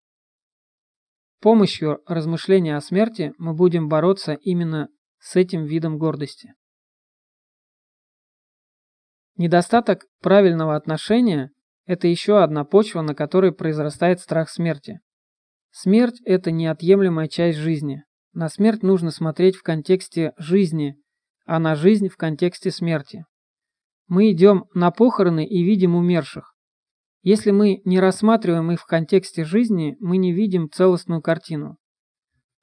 помощью 1.43 1.99
размышления 2.07 2.77
о 2.77 2.81
смерти 2.81 3.33
мы 3.37 3.53
будем 3.53 3.89
бороться 3.89 4.31
именно 4.31 4.87
с 5.19 5.35
этим 5.35 5.65
видом 5.65 5.97
гордости. 5.97 6.53
Недостаток 9.35 10.05
правильного 10.21 10.77
отношения– 10.77 11.51
это 11.85 12.07
еще 12.07 12.41
одна 12.41 12.63
почва, 12.63 13.01
на 13.01 13.13
которой 13.13 13.51
произрастает 13.51 14.21
страх 14.21 14.49
смерти. 14.49 15.01
Смерть– 15.69 16.21
это 16.25 16.49
неотъемлемая 16.49 17.27
часть 17.27 17.57
жизни. 17.57 18.03
На 18.31 18.47
смерть 18.47 18.81
нужно 18.81 19.11
смотреть 19.11 19.57
в 19.57 19.63
контексте 19.63 20.31
жизни, 20.37 20.95
а 21.45 21.59
на 21.59 21.75
жизнь 21.75 22.07
в 22.07 22.15
контексте 22.15 22.71
смерти. 22.71 23.25
Мы 24.07 24.31
идем 24.31 24.63
на 24.73 24.91
похороны 24.91 25.45
и 25.45 25.61
видим 25.61 25.93
умерших. 25.93 26.52
Если 27.23 27.51
мы 27.51 27.81
не 27.85 28.01
рассматриваем 28.01 28.69
их 28.71 28.81
в 28.81 28.85
контексте 28.85 29.45
жизни, 29.45 29.95
мы 30.01 30.17
не 30.17 30.33
видим 30.33 30.69
целостную 30.69 31.21
картину. 31.21 31.77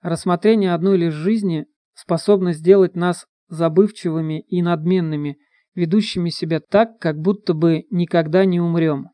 Рассмотрение 0.03 0.75
одной 0.75 0.99
лишь 0.99 1.15
жизни 1.15 1.67
способно 1.95 2.53
сделать 2.53 2.95
нас 2.95 3.27
забывчивыми 3.49 4.43
и 4.43 4.61
надменными, 4.61 5.39
ведущими 5.75 6.29
себя 6.29 6.61
так, 6.61 6.99
как 6.99 7.17
будто 7.17 7.55
бы 7.55 7.85
никогда 7.91 8.45
не 8.45 8.61
умрем. 8.61 9.09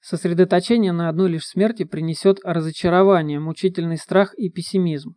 Сосредоточение 0.00 0.92
на 0.92 1.08
одной 1.08 1.30
лишь 1.30 1.46
смерти 1.46 1.84
принесет 1.84 2.40
разочарование, 2.44 3.40
мучительный 3.40 3.96
страх 3.96 4.34
и 4.34 4.50
пессимизм. 4.50 5.14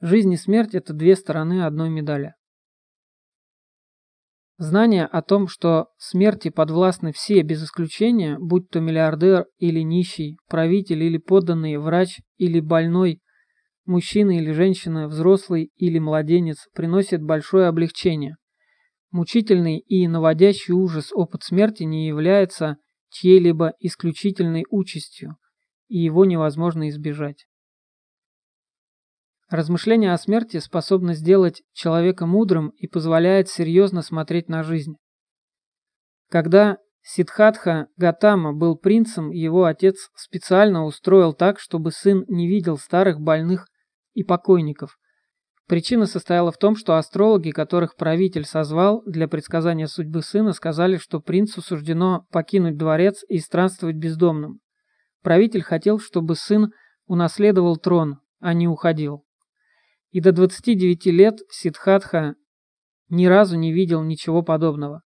Жизнь 0.00 0.32
и 0.32 0.36
смерть– 0.36 0.70
это 0.74 0.92
две 0.92 1.14
стороны 1.14 1.64
одной 1.64 1.90
медали. 1.90 2.34
Знание 4.58 5.04
о 5.04 5.20
том, 5.20 5.48
что 5.48 5.88
смерти 5.98 6.48
подвластны 6.48 7.12
все 7.12 7.42
без 7.42 7.62
исключения, 7.62 8.38
будь 8.38 8.70
то 8.70 8.80
миллиардер 8.80 9.46
или 9.58 9.80
нищий, 9.80 10.38
правитель 10.48 11.02
или 11.02 11.18
подданный, 11.18 11.76
врач 11.76 12.20
или 12.38 12.60
больной, 12.60 13.20
мужчина 13.84 14.38
или 14.38 14.52
женщина, 14.52 15.08
взрослый 15.08 15.70
или 15.76 15.98
младенец, 15.98 16.68
приносит 16.74 17.22
большое 17.22 17.66
облегчение. 17.66 18.36
Мучительный 19.10 19.78
и 19.78 20.08
наводящий 20.08 20.72
ужас 20.72 21.12
опыт 21.12 21.42
смерти 21.42 21.82
не 21.82 22.06
является 22.06 22.78
чьей-либо 23.10 23.74
исключительной 23.78 24.64
участью, 24.70 25.36
и 25.88 25.98
его 25.98 26.24
невозможно 26.24 26.88
избежать. 26.88 27.46
Размышление 29.48 30.12
о 30.12 30.18
смерти 30.18 30.58
способно 30.58 31.14
сделать 31.14 31.62
человека 31.72 32.26
мудрым 32.26 32.70
и 32.70 32.88
позволяет 32.88 33.48
серьезно 33.48 34.02
смотреть 34.02 34.48
на 34.48 34.64
жизнь. 34.64 34.96
Когда 36.28 36.78
Сидхатха 37.02 37.86
Гатама 37.96 38.52
был 38.52 38.76
принцем, 38.76 39.30
его 39.30 39.66
отец 39.66 40.10
специально 40.16 40.84
устроил 40.84 41.32
так, 41.32 41.60
чтобы 41.60 41.92
сын 41.92 42.24
не 42.26 42.48
видел 42.48 42.76
старых, 42.76 43.20
больных 43.20 43.68
и 44.14 44.24
покойников. 44.24 44.98
Причина 45.68 46.06
состояла 46.06 46.50
в 46.50 46.58
том, 46.58 46.74
что 46.74 46.96
астрологи, 46.96 47.52
которых 47.52 47.94
правитель 47.94 48.44
созвал 48.44 49.04
для 49.06 49.28
предсказания 49.28 49.86
судьбы 49.86 50.22
сына, 50.22 50.52
сказали, 50.54 50.96
что 50.96 51.20
принцу 51.20 51.62
суждено 51.62 52.26
покинуть 52.32 52.76
дворец 52.76 53.22
и 53.28 53.38
странствовать 53.38 53.96
бездомным. 53.96 54.58
Правитель 55.22 55.62
хотел, 55.62 56.00
чтобы 56.00 56.34
сын 56.34 56.72
унаследовал 57.06 57.76
трон, 57.76 58.18
а 58.40 58.52
не 58.52 58.66
уходил 58.66 59.25
и 60.16 60.20
до 60.22 60.32
29 60.32 61.04
лет 61.08 61.40
Сидхатха 61.50 62.36
ни 63.10 63.26
разу 63.26 63.58
не 63.58 63.70
видел 63.70 64.02
ничего 64.02 64.42
подобного. 64.42 65.02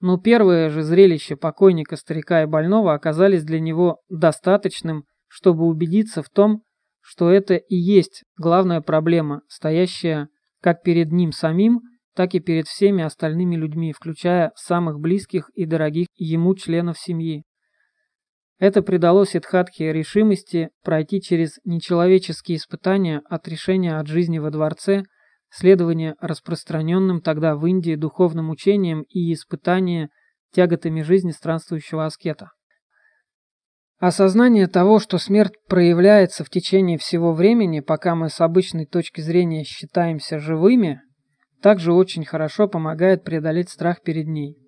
Но 0.00 0.16
первое 0.16 0.70
же 0.70 0.82
зрелище 0.82 1.36
покойника, 1.36 1.96
старика 1.96 2.42
и 2.42 2.46
больного 2.46 2.94
оказались 2.94 3.44
для 3.44 3.60
него 3.60 3.98
достаточным, 4.08 5.04
чтобы 5.28 5.66
убедиться 5.66 6.22
в 6.22 6.30
том, 6.30 6.62
что 7.02 7.30
это 7.30 7.56
и 7.56 7.76
есть 7.76 8.24
главная 8.38 8.80
проблема, 8.80 9.42
стоящая 9.46 10.30
как 10.62 10.82
перед 10.82 11.12
ним 11.12 11.32
самим, 11.32 11.82
так 12.14 12.34
и 12.34 12.40
перед 12.40 12.66
всеми 12.66 13.04
остальными 13.04 13.56
людьми, 13.56 13.92
включая 13.92 14.52
самых 14.54 15.00
близких 15.00 15.50
и 15.50 15.66
дорогих 15.66 16.06
ему 16.14 16.54
членов 16.54 16.98
семьи. 16.98 17.44
Это 18.58 18.82
придало 18.82 19.26
Сидхатхе 19.26 19.92
решимости 19.92 20.70
пройти 20.82 21.20
через 21.20 21.58
нечеловеческие 21.64 22.56
испытания 22.56 23.20
от 23.28 23.46
решения 23.48 23.98
от 23.98 24.06
жизни 24.06 24.38
во 24.38 24.50
дворце, 24.50 25.02
следования 25.50 26.16
распространенным 26.20 27.20
тогда 27.20 27.54
в 27.54 27.66
Индии 27.66 27.96
духовным 27.96 28.48
учением 28.50 29.02
и 29.10 29.32
испытания 29.32 30.08
тяготами 30.52 31.02
жизни 31.02 31.32
странствующего 31.32 32.06
аскета. 32.06 32.50
Осознание 33.98 34.68
того, 34.68 35.00
что 35.00 35.18
смерть 35.18 35.54
проявляется 35.68 36.44
в 36.44 36.50
течение 36.50 36.98
всего 36.98 37.32
времени, 37.32 37.80
пока 37.80 38.14
мы 38.14 38.28
с 38.28 38.40
обычной 38.40 38.86
точки 38.86 39.20
зрения 39.20 39.64
считаемся 39.64 40.38
живыми, 40.38 41.00
также 41.62 41.92
очень 41.92 42.24
хорошо 42.24 42.68
помогает 42.68 43.24
преодолеть 43.24 43.70
страх 43.70 44.02
перед 44.02 44.26
ней. 44.26 44.65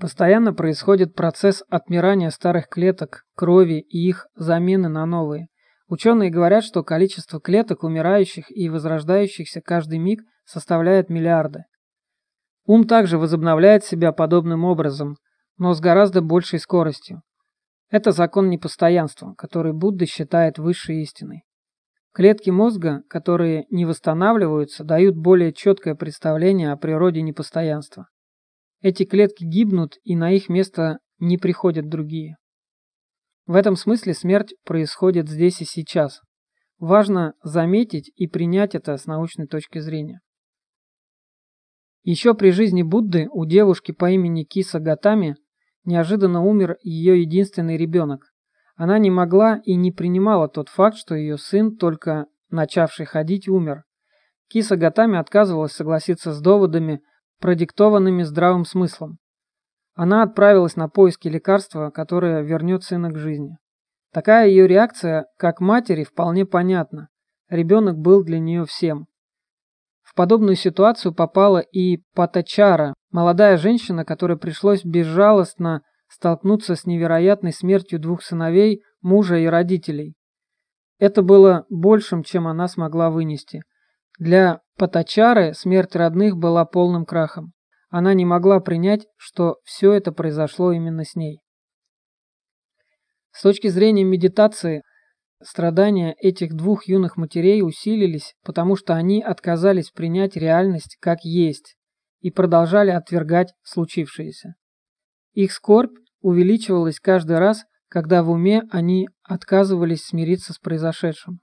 Постоянно 0.00 0.54
происходит 0.54 1.16
процесс 1.16 1.64
отмирания 1.68 2.30
старых 2.30 2.68
клеток, 2.68 3.24
крови 3.34 3.80
и 3.80 4.08
их 4.08 4.28
замены 4.36 4.88
на 4.88 5.04
новые. 5.06 5.48
Ученые 5.88 6.30
говорят, 6.30 6.62
что 6.62 6.84
количество 6.84 7.40
клеток, 7.40 7.82
умирающих 7.82 8.44
и 8.48 8.68
возрождающихся 8.68 9.60
каждый 9.60 9.98
миг, 9.98 10.20
составляет 10.44 11.10
миллиарды. 11.10 11.64
Ум 12.64 12.86
также 12.86 13.18
возобновляет 13.18 13.84
себя 13.84 14.12
подобным 14.12 14.64
образом, 14.64 15.16
но 15.56 15.72
с 15.74 15.80
гораздо 15.80 16.20
большей 16.20 16.60
скоростью. 16.60 17.22
Это 17.90 18.12
закон 18.12 18.50
непостоянства, 18.50 19.34
который 19.36 19.72
Будда 19.72 20.06
считает 20.06 20.58
высшей 20.58 21.02
истиной. 21.02 21.42
Клетки 22.12 22.50
мозга, 22.50 23.02
которые 23.08 23.64
не 23.70 23.84
восстанавливаются, 23.84 24.84
дают 24.84 25.16
более 25.16 25.52
четкое 25.52 25.94
представление 25.94 26.70
о 26.70 26.76
природе 26.76 27.22
непостоянства. 27.22 28.06
Эти 28.80 29.04
клетки 29.04 29.44
гибнут, 29.44 29.96
и 30.04 30.14
на 30.14 30.30
их 30.30 30.48
место 30.48 30.98
не 31.18 31.36
приходят 31.36 31.88
другие. 31.88 32.36
В 33.46 33.54
этом 33.54 33.76
смысле 33.76 34.14
смерть 34.14 34.54
происходит 34.64 35.28
здесь 35.28 35.60
и 35.60 35.64
сейчас. 35.64 36.20
Важно 36.78 37.34
заметить 37.42 38.12
и 38.14 38.28
принять 38.28 38.74
это 38.74 38.96
с 38.96 39.06
научной 39.06 39.46
точки 39.46 39.78
зрения. 39.80 40.20
Еще 42.04 42.34
при 42.34 42.50
жизни 42.50 42.82
Будды 42.82 43.28
у 43.32 43.44
девушки 43.46 43.92
по 43.92 44.10
имени 44.10 44.44
Киса 44.44 44.78
Гатами 44.78 45.36
неожиданно 45.84 46.44
умер 46.44 46.76
ее 46.82 47.20
единственный 47.20 47.76
ребенок. 47.76 48.32
Она 48.76 48.98
не 48.98 49.10
могла 49.10 49.60
и 49.64 49.74
не 49.74 49.90
принимала 49.90 50.48
тот 50.48 50.68
факт, 50.68 50.96
что 50.96 51.16
ее 51.16 51.36
сын, 51.36 51.76
только 51.76 52.26
начавший 52.50 53.06
ходить, 53.06 53.48
умер. 53.48 53.82
Киса 54.48 54.76
Гатами 54.76 55.18
отказывалась 55.18 55.72
согласиться 55.72 56.32
с 56.32 56.40
доводами, 56.40 57.00
продиктованными 57.40 58.22
здравым 58.22 58.64
смыслом. 58.64 59.18
Она 59.94 60.22
отправилась 60.22 60.76
на 60.76 60.88
поиски 60.88 61.28
лекарства, 61.28 61.90
которое 61.90 62.42
вернет 62.42 62.84
сына 62.84 63.10
к 63.10 63.18
жизни. 63.18 63.56
Такая 64.12 64.48
ее 64.48 64.66
реакция, 64.66 65.26
как 65.36 65.60
матери, 65.60 66.04
вполне 66.04 66.46
понятна. 66.46 67.08
Ребенок 67.48 67.98
был 67.98 68.22
для 68.22 68.38
нее 68.38 68.64
всем. 68.64 69.06
В 70.02 70.14
подобную 70.14 70.56
ситуацию 70.56 71.14
попала 71.14 71.58
и 71.58 71.98
Патачара, 72.14 72.94
молодая 73.10 73.56
женщина, 73.56 74.04
которой 74.04 74.38
пришлось 74.38 74.84
безжалостно 74.84 75.82
столкнуться 76.08 76.76
с 76.76 76.86
невероятной 76.86 77.52
смертью 77.52 78.00
двух 78.00 78.22
сыновей, 78.22 78.82
мужа 79.02 79.36
и 79.36 79.46
родителей. 79.46 80.14
Это 80.98 81.22
было 81.22 81.66
большим, 81.68 82.22
чем 82.22 82.48
она 82.48 82.68
смогла 82.68 83.10
вынести. 83.10 83.62
Для 84.18 84.60
Патачары 84.76 85.54
смерть 85.54 85.96
родных 85.96 86.36
была 86.36 86.64
полным 86.64 87.04
крахом. 87.04 87.52
Она 87.90 88.14
не 88.14 88.24
могла 88.24 88.60
принять, 88.60 89.06
что 89.16 89.56
все 89.64 89.92
это 89.92 90.12
произошло 90.12 90.72
именно 90.72 91.04
с 91.04 91.16
ней. 91.16 91.40
С 93.32 93.42
точки 93.42 93.68
зрения 93.68 94.04
медитации, 94.04 94.82
Страдания 95.40 96.16
этих 96.18 96.54
двух 96.54 96.88
юных 96.88 97.16
матерей 97.16 97.62
усилились, 97.62 98.34
потому 98.42 98.74
что 98.74 98.94
они 98.94 99.22
отказались 99.22 99.90
принять 99.90 100.34
реальность 100.36 100.96
как 101.00 101.20
есть 101.22 101.76
и 102.20 102.32
продолжали 102.32 102.90
отвергать 102.90 103.54
случившееся. 103.62 104.54
Их 105.34 105.52
скорбь 105.52 105.96
увеличивалась 106.20 106.98
каждый 106.98 107.38
раз, 107.38 107.62
когда 107.88 108.24
в 108.24 108.30
уме 108.30 108.62
они 108.72 109.08
отказывались 109.22 110.06
смириться 110.06 110.52
с 110.52 110.58
произошедшим. 110.58 111.38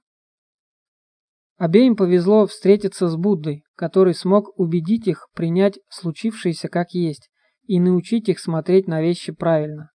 Обеим 1.58 1.96
повезло 1.96 2.48
встретиться 2.48 3.08
с 3.08 3.16
Буддой, 3.16 3.64
который 3.76 4.14
смог 4.14 4.58
убедить 4.60 5.08
их 5.08 5.28
принять 5.34 5.80
случившееся 5.90 6.68
как 6.68 6.92
есть 6.92 7.30
и 7.64 7.80
научить 7.80 8.28
их 8.28 8.40
смотреть 8.40 8.88
на 8.88 9.02
вещи 9.02 9.32
правильно. 9.32 9.92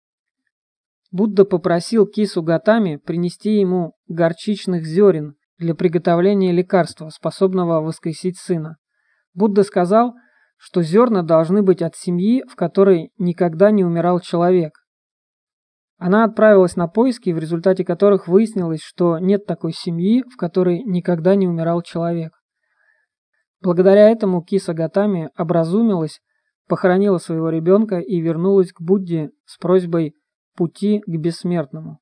Будда 1.10 1.44
попросил 1.44 2.06
кису 2.06 2.42
Гатами 2.42 2.96
принести 2.96 3.58
ему 3.58 3.94
горчичных 4.06 4.84
зерен 4.84 5.34
для 5.58 5.74
приготовления 5.74 6.52
лекарства, 6.52 7.08
способного 7.08 7.80
воскресить 7.80 8.38
сына. 8.38 8.76
Будда 9.34 9.64
сказал, 9.64 10.14
что 10.56 10.82
зерна 10.82 11.22
должны 11.22 11.62
быть 11.62 11.82
от 11.82 11.96
семьи, 11.96 12.44
в 12.48 12.56
которой 12.56 13.10
никогда 13.18 13.70
не 13.70 13.84
умирал 13.84 14.20
человек. 14.20 14.84
Она 15.98 16.24
отправилась 16.24 16.76
на 16.76 16.86
поиски, 16.86 17.30
в 17.30 17.38
результате 17.38 17.84
которых 17.84 18.28
выяснилось, 18.28 18.80
что 18.80 19.18
нет 19.18 19.46
такой 19.46 19.72
семьи, 19.72 20.22
в 20.22 20.36
которой 20.36 20.82
никогда 20.84 21.34
не 21.34 21.48
умирал 21.48 21.82
человек. 21.82 22.32
Благодаря 23.60 24.08
этому 24.08 24.42
Киса 24.42 24.74
Гатами 24.74 25.30
образумилась, 25.36 26.20
похоронила 26.68 27.18
своего 27.18 27.50
ребенка 27.50 27.98
и 27.98 28.20
вернулась 28.20 28.72
к 28.72 28.80
Будде 28.80 29.30
с 29.44 29.58
просьбой 29.58 30.14
пути 30.54 31.02
к 31.04 31.10
бессмертному. 31.10 31.98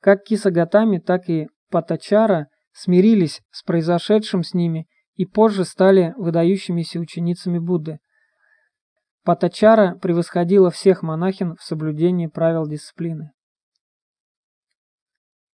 Как 0.00 0.24
Кисагатами, 0.24 0.98
так 0.98 1.28
и 1.28 1.48
Патачара 1.70 2.48
смирились 2.72 3.42
с 3.50 3.62
произошедшим 3.62 4.42
с 4.42 4.54
ними 4.54 4.88
и 5.14 5.24
позже 5.24 5.64
стали 5.64 6.14
выдающимися 6.16 6.98
ученицами 6.98 7.58
Будды. 7.58 7.98
Патачара 9.24 9.96
превосходила 9.96 10.70
всех 10.70 11.02
монахин 11.02 11.56
в 11.56 11.62
соблюдении 11.62 12.26
правил 12.26 12.66
дисциплины. 12.66 13.32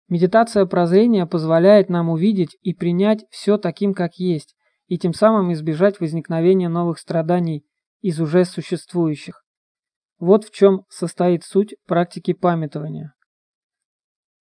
Медитация 0.08 0.66
прозрения 0.66 1.24
позволяет 1.24 1.88
нам 1.88 2.08
увидеть 2.08 2.56
и 2.62 2.74
принять 2.74 3.24
все 3.30 3.58
таким, 3.58 3.94
как 3.94 4.16
есть, 4.16 4.56
и 4.86 4.98
тем 4.98 5.14
самым 5.14 5.52
избежать 5.52 6.00
возникновения 6.00 6.68
новых 6.68 6.98
страданий 6.98 7.64
из 8.00 8.20
уже 8.20 8.44
существующих. 8.44 9.44
Вот 10.18 10.44
в 10.44 10.50
чем 10.50 10.82
состоит 10.88 11.44
суть 11.44 11.76
практики 11.86 12.32
памятования. 12.32 13.14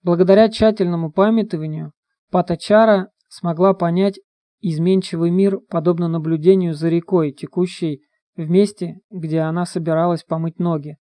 Благодаря 0.01 0.49
тщательному 0.49 1.11
памятованию 1.11 1.91
Патачара 2.31 3.11
смогла 3.27 3.73
понять 3.73 4.19
изменчивый 4.61 5.29
мир, 5.29 5.59
подобно 5.69 6.07
наблюдению 6.07 6.73
за 6.73 6.89
рекой, 6.89 7.31
текущей 7.31 8.01
в 8.39 8.49
месте, 8.49 9.01
где 9.11 9.41
она 9.41 9.65
собиралась 9.65 10.23
помыть 10.23 10.59
ноги. 10.59 10.97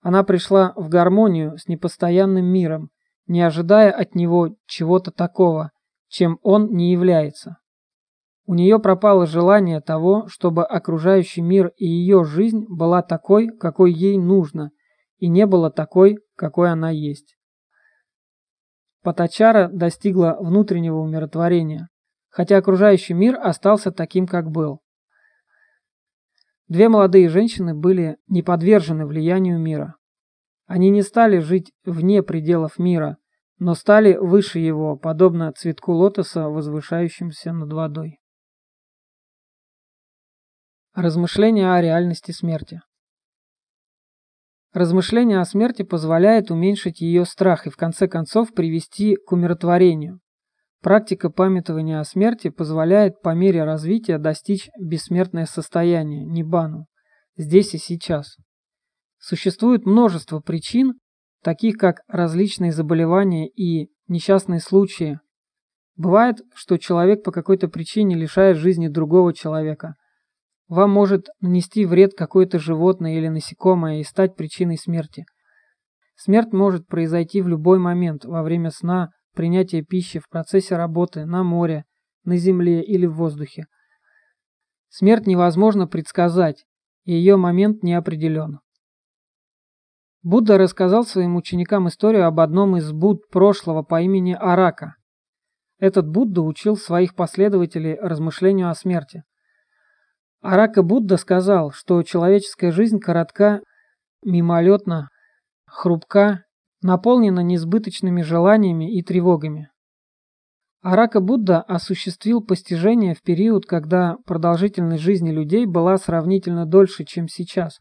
Она 0.00 0.24
пришла 0.24 0.72
в 0.76 0.88
гармонию 0.88 1.58
с 1.58 1.68
непостоянным 1.68 2.46
миром, 2.46 2.88
не 3.26 3.42
ожидая 3.42 3.92
от 3.92 4.14
него 4.14 4.56
чего-то 4.66 5.10
такого, 5.10 5.72
чем 6.08 6.38
он 6.42 6.72
не 6.72 6.90
является. 6.90 7.58
У 8.46 8.54
нее 8.54 8.78
пропало 8.78 9.26
желание 9.26 9.80
того, 9.80 10.26
чтобы 10.28 10.64
окружающий 10.64 11.42
мир 11.42 11.72
и 11.76 11.86
ее 11.86 12.24
жизнь 12.24 12.64
была 12.68 13.02
такой, 13.02 13.48
какой 13.48 13.92
ей 13.92 14.18
нужно, 14.18 14.70
и 15.18 15.28
не 15.28 15.46
была 15.46 15.70
такой, 15.70 16.18
какой 16.34 16.70
она 16.70 16.90
есть. 16.90 17.36
Патачара 19.02 19.68
достигла 19.68 20.38
внутреннего 20.40 20.98
умиротворения, 20.98 21.88
хотя 22.30 22.56
окружающий 22.56 23.14
мир 23.14 23.38
остался 23.38 23.92
таким, 23.92 24.26
как 24.26 24.50
был. 24.50 24.80
Две 26.70 26.88
молодые 26.88 27.28
женщины 27.28 27.74
были 27.74 28.16
не 28.28 28.44
подвержены 28.44 29.04
влиянию 29.04 29.58
мира. 29.58 29.96
Они 30.66 30.88
не 30.90 31.02
стали 31.02 31.40
жить 31.40 31.72
вне 31.84 32.22
пределов 32.22 32.78
мира, 32.78 33.16
но 33.58 33.74
стали 33.74 34.16
выше 34.16 34.60
его, 34.60 34.96
подобно 34.96 35.52
цветку 35.52 35.92
лотоса, 35.92 36.48
возвышающимся 36.48 37.52
над 37.52 37.72
водой. 37.72 38.20
Размышления 40.94 41.74
о 41.74 41.82
реальности 41.82 42.30
смерти. 42.30 42.82
Размышление 44.72 45.40
о 45.40 45.44
смерти 45.46 45.82
позволяет 45.82 46.52
уменьшить 46.52 47.00
ее 47.00 47.24
страх 47.24 47.66
и 47.66 47.70
в 47.70 47.76
конце 47.76 48.06
концов 48.06 48.54
привести 48.54 49.16
к 49.16 49.32
умиротворению. 49.32 50.20
Практика 50.82 51.28
памятования 51.28 52.00
о 52.00 52.04
смерти 52.04 52.48
позволяет 52.48 53.20
по 53.20 53.34
мере 53.34 53.64
развития 53.64 54.16
достичь 54.16 54.70
бессмертное 54.80 55.44
состояние, 55.44 56.24
ниббану, 56.24 56.86
здесь 57.36 57.74
и 57.74 57.78
сейчас. 57.78 58.36
Существует 59.18 59.84
множество 59.84 60.40
причин, 60.40 60.94
таких 61.42 61.76
как 61.76 62.00
различные 62.08 62.72
заболевания 62.72 63.46
и 63.46 63.90
несчастные 64.08 64.60
случаи. 64.60 65.20
Бывает, 65.96 66.38
что 66.54 66.78
человек 66.78 67.24
по 67.24 67.30
какой-то 67.30 67.68
причине 67.68 68.16
лишает 68.16 68.56
жизни 68.56 68.88
другого 68.88 69.34
человека, 69.34 69.96
вам 70.66 70.92
может 70.92 71.26
нанести 71.40 71.84
вред 71.84 72.14
какое-то 72.16 72.58
животное 72.58 73.18
или 73.18 73.28
насекомое 73.28 74.00
и 74.00 74.04
стать 74.04 74.34
причиной 74.34 74.78
смерти. 74.78 75.26
Смерть 76.16 76.54
может 76.54 76.86
произойти 76.86 77.42
в 77.42 77.48
любой 77.48 77.78
момент, 77.78 78.24
во 78.24 78.42
время 78.42 78.70
сна, 78.70 79.10
принятия 79.34 79.82
пищи, 79.82 80.18
в 80.18 80.28
процессе 80.28 80.76
работы, 80.76 81.24
на 81.24 81.42
море, 81.42 81.84
на 82.24 82.36
земле 82.36 82.82
или 82.82 83.06
в 83.06 83.14
воздухе. 83.14 83.66
Смерть 84.88 85.26
невозможно 85.26 85.86
предсказать, 85.86 86.64
и 87.04 87.12
ее 87.12 87.36
момент 87.36 87.82
не 87.82 87.94
определен. 87.94 88.60
Будда 90.22 90.58
рассказал 90.58 91.04
своим 91.04 91.36
ученикам 91.36 91.88
историю 91.88 92.26
об 92.26 92.40
одном 92.40 92.76
из 92.76 92.92
Будд 92.92 93.28
прошлого 93.30 93.82
по 93.82 94.02
имени 94.02 94.36
Арака. 94.38 94.96
Этот 95.78 96.06
Будда 96.06 96.42
учил 96.42 96.76
своих 96.76 97.14
последователей 97.14 97.94
размышлению 97.94 98.68
о 98.68 98.74
смерти. 98.74 99.22
Арака 100.42 100.82
Будда 100.82 101.16
сказал, 101.16 101.70
что 101.70 102.02
человеческая 102.02 102.70
жизнь 102.70 102.98
коротка, 102.98 103.60
мимолетна, 104.22 105.08
хрупка 105.66 106.44
наполнена 106.82 107.40
несбыточными 107.40 108.22
желаниями 108.22 108.96
и 108.96 109.02
тревогами. 109.02 109.70
Арака 110.82 111.20
Будда 111.20 111.60
осуществил 111.60 112.42
постижение 112.42 113.14
в 113.14 113.20
период, 113.20 113.66
когда 113.66 114.16
продолжительность 114.24 115.02
жизни 115.02 115.30
людей 115.30 115.66
была 115.66 115.98
сравнительно 115.98 116.64
дольше, 116.64 117.04
чем 117.04 117.28
сейчас. 117.28 117.78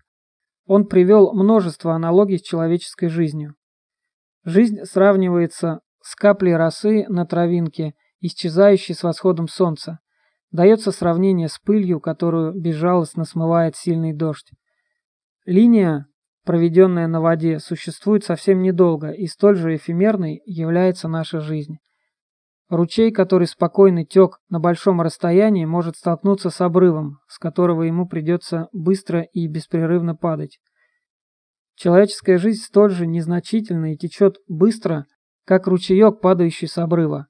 Он 0.66 0.86
привел 0.86 1.34
множество 1.34 1.96
аналогий 1.96 2.40
с 2.40 2.42
человеческой 2.42 3.08
жизнью. 3.08 3.56
Жизнь 4.44 4.84
сравнивается 4.84 5.80
с 6.02 6.16
каплей 6.16 6.56
росы 6.56 7.06
на 7.08 7.26
травинке, 7.26 7.94
исчезающей 8.20 8.94
с 8.94 9.04
восходом 9.04 9.48
солнца. 9.48 10.00
Дается 10.52 10.92
сравнение 10.92 11.48
с 11.48 11.58
пылью, 11.58 12.02
которую 12.02 12.54
безжалостно 12.54 13.24
смывает 13.24 13.78
сильный 13.78 14.14
дождь. 14.14 14.52
Линия, 15.46 16.06
проведенная 16.46 17.08
на 17.08 17.22
воде, 17.22 17.60
существует 17.60 18.24
совсем 18.24 18.62
недолго, 18.62 19.12
и 19.12 19.28
столь 19.28 19.56
же 19.56 19.76
эфемерной 19.76 20.42
является 20.46 21.08
наша 21.08 21.40
жизнь. 21.40 21.78
Ручей, 22.70 23.12
который 23.12 23.48
спокойно 23.48 24.06
тек 24.06 24.40
на 24.50 24.60
большом 24.60 25.02
расстоянии, 25.02 25.66
может 25.66 25.96
столкнуться 25.98 26.52
с 26.52 26.62
обрывом, 26.62 27.18
с 27.28 27.40
которого 27.40 27.84
ему 27.84 28.08
придется 28.08 28.68
быстро 28.72 29.22
и 29.22 29.48
беспрерывно 29.48 30.16
падать. 30.16 30.60
Человеческая 31.76 32.38
жизнь 32.38 32.62
столь 32.62 32.92
же 32.92 33.08
незначительна 33.08 33.94
и 33.94 33.98
течет 33.98 34.38
быстро, 34.48 35.06
как 35.46 35.66
ручеек, 35.66 36.22
падающий 36.22 36.68
с 36.68 36.78
обрыва. 36.78 37.28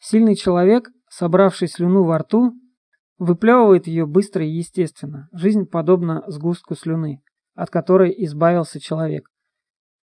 Сильный 0.00 0.34
человек, 0.34 0.88
собравший 1.08 1.68
слюну 1.68 2.02
во 2.02 2.18
рту, 2.18 2.52
выплевывает 3.18 3.86
ее 3.86 4.06
быстро 4.06 4.44
и 4.44 4.50
естественно. 4.50 5.28
Жизнь 5.32 5.66
подобна 5.66 6.24
сгустку 6.26 6.74
слюны, 6.74 7.20
от 7.56 7.70
которой 7.70 8.14
избавился 8.18 8.78
человек. 8.78 9.28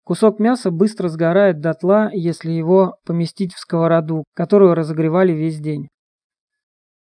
Кусок 0.03 0.39
мяса 0.39 0.71
быстро 0.71 1.09
сгорает 1.09 1.59
дотла, 1.59 2.09
если 2.11 2.51
его 2.51 2.97
поместить 3.05 3.53
в 3.53 3.59
сковороду, 3.59 4.23
которую 4.33 4.73
разогревали 4.73 5.33
весь 5.33 5.59
день. 5.59 5.89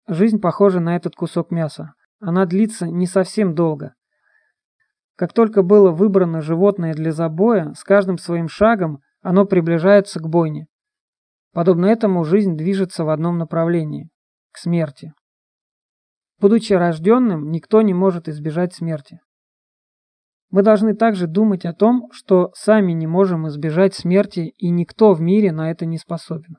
Жизнь 0.09 0.41
похожа 0.41 0.81
на 0.81 0.97
этот 0.97 1.15
кусок 1.15 1.53
мяса. 1.53 1.93
Она 2.19 2.47
длится 2.47 2.89
не 2.89 3.07
совсем 3.07 3.55
долго. 3.55 3.95
Как 5.15 5.33
только 5.33 5.63
было 5.63 5.93
выбрано 5.93 6.41
животное 6.41 6.95
для 6.95 7.13
забоя, 7.13 7.75
с 7.75 7.85
каждым 7.85 8.19
своим 8.19 8.49
шагом 8.49 9.03
оно 9.23 9.45
приближается 9.45 10.19
к 10.19 10.29
бойне. 10.29 10.67
Подобно 11.53 11.87
этому 11.87 12.25
жизнь 12.25 12.57
движется 12.57 13.05
в 13.05 13.11
одном 13.11 13.39
направлении– 13.39 14.09
к 14.53 14.59
смерти. 14.59 15.13
Будучи 16.39 16.73
рожденным, 16.73 17.51
никто 17.51 17.83
не 17.83 17.93
может 17.93 18.29
избежать 18.29 18.75
смерти. 18.75 19.21
Мы 20.51 20.63
должны 20.63 20.97
также 20.97 21.29
думать 21.29 21.65
о 21.65 21.73
том, 21.73 22.11
что 22.13 22.51
сами 22.55 22.93
не 22.93 23.07
можем 23.07 23.47
избежать 23.49 23.95
смерти, 23.95 24.53
и 24.57 24.69
никто 24.71 25.13
в 25.13 25.21
мире 25.21 25.53
на 25.53 25.71
это 25.71 25.87
не 25.87 25.97
способен. 25.97 26.59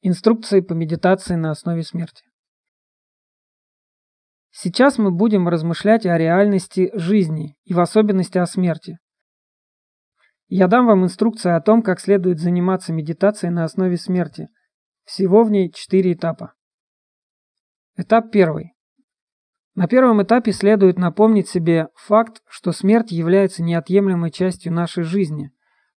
Инструкции 0.00 0.60
по 0.60 0.72
медитации 0.72 1.34
на 1.34 1.50
основе 1.50 1.82
смерти. 1.82 2.24
Сейчас 4.50 4.96
мы 4.96 5.10
будем 5.10 5.48
размышлять 5.48 6.06
о 6.06 6.16
реальности 6.16 6.90
жизни 6.94 7.56
и 7.64 7.74
в 7.74 7.80
особенности 7.80 8.38
о 8.38 8.46
смерти. 8.46 8.98
Я 10.48 10.68
дам 10.68 10.86
вам 10.86 11.04
инструкции 11.04 11.50
о 11.50 11.60
том, 11.60 11.82
как 11.82 12.00
следует 12.00 12.38
заниматься 12.38 12.94
медитацией 12.94 13.52
на 13.52 13.64
основе 13.64 13.98
смерти. 13.98 14.48
Всего 15.04 15.42
в 15.42 15.50
ней 15.50 15.70
четыре 15.70 16.14
этапа. 16.14 16.54
Этап 17.96 18.30
первый. 18.30 18.75
На 19.76 19.88
первом 19.88 20.22
этапе 20.22 20.52
следует 20.52 20.98
напомнить 20.98 21.50
себе 21.50 21.88
факт, 21.94 22.40
что 22.48 22.72
смерть 22.72 23.12
является 23.12 23.62
неотъемлемой 23.62 24.30
частью 24.30 24.72
нашей 24.72 25.04
жизни. 25.04 25.50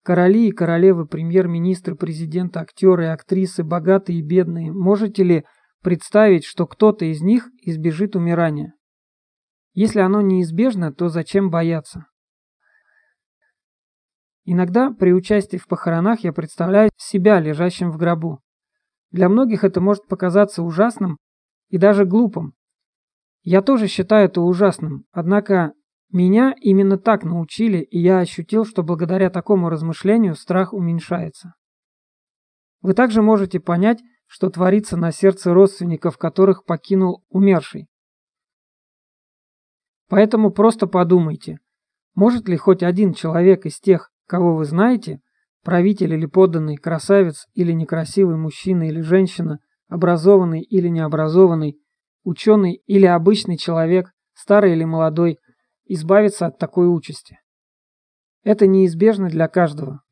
Короли 0.03 0.49
и 0.49 0.53
королевы, 0.53 1.07
премьер-министры, 1.07 1.95
президенты, 1.95 2.59
актеры 2.59 3.05
и 3.05 3.09
актрисы, 3.09 3.65
богатые 3.65 4.21
и 4.21 4.23
бедные, 4.23 4.73
можете 4.73 5.23
ли 5.25 5.45
представить, 5.83 6.47
что 6.47 6.67
кто-то 6.67 7.05
из 7.05 7.21
них 7.21 7.51
избежит 7.61 8.17
умирания? 8.17 8.73
Если 9.75 10.01
оно 10.01 10.23
неизбежно, 10.23 10.91
то 10.91 11.11
зачем 11.11 11.51
бояться? 11.51 12.07
Иногда 14.47 14.91
при 14.91 15.13
участии 15.13 15.59
в 15.59 15.67
похоронах 15.67 16.21
я 16.21 16.33
представляю 16.33 16.89
себя 16.97 17.41
лежащим 17.41 17.91
в 17.91 17.99
гробу. 17.99 18.41
Для 19.11 19.29
многих 19.29 19.65
это 19.65 19.83
может 19.83 20.07
показаться 20.07 20.63
ужасным 20.63 21.19
и 21.69 21.77
даже 21.77 22.07
глупым, 22.07 22.56
я 23.49 23.63
тоже 23.63 23.87
считаю 23.87 24.27
это 24.27 24.41
ужасным, 24.41 25.05
однако 25.13 25.73
меня 26.11 26.53
именно 26.61 26.99
так 26.99 27.23
научили, 27.23 27.79
и 27.79 27.97
я 27.97 28.19
ощутил, 28.19 28.65
что 28.65 28.83
благодаря 28.83 29.31
такому 29.31 29.69
размышлению 29.69 30.35
страх 30.35 30.73
уменьшается. 30.73 31.55
Вы 32.83 32.95
также 32.95 33.23
можете 33.23 33.61
понять, 33.61 34.03
что 34.27 34.51
творится 34.51 34.97
на 34.97 35.13
сердце 35.13 35.55
родственников, 35.55 36.19
которых 36.19 36.65
покинул 36.65 37.23
умерший. 37.29 37.87
Поэтому 40.09 40.51
просто 40.51 40.89
подумайте, 40.89 41.61
может 42.17 42.49
ли 42.49 42.57
хоть 42.57 42.83
один 42.83 43.15
человек 43.15 43.65
из 43.65 43.79
тех, 43.79 44.11
кого 44.27 44.57
вы 44.57 44.65
знаете, 44.65 45.21
правитель 45.63 46.15
или 46.15 46.27
подданный, 46.27 46.79
красавец 46.79 47.47
или 47.55 47.71
некрасивый 47.71 48.39
мужчина 48.39 48.89
или 48.89 49.03
женщина, 49.03 49.61
образованный 49.87 50.63
или 50.63 50.89
необразованный, 50.89 51.79
ученый 52.27 52.83
или 52.87 53.07
обычный 53.07 53.57
человек, 53.57 54.11
старый 54.35 54.73
или 54.73 54.85
молодой, 54.85 55.39
избавиться 55.85 56.47
от 56.47 56.59
такой 56.59 56.93
участи. 56.93 57.39
Это 58.43 58.67
неизбежно 58.67 59.29
для 59.29 59.47
каждого. 59.47 60.03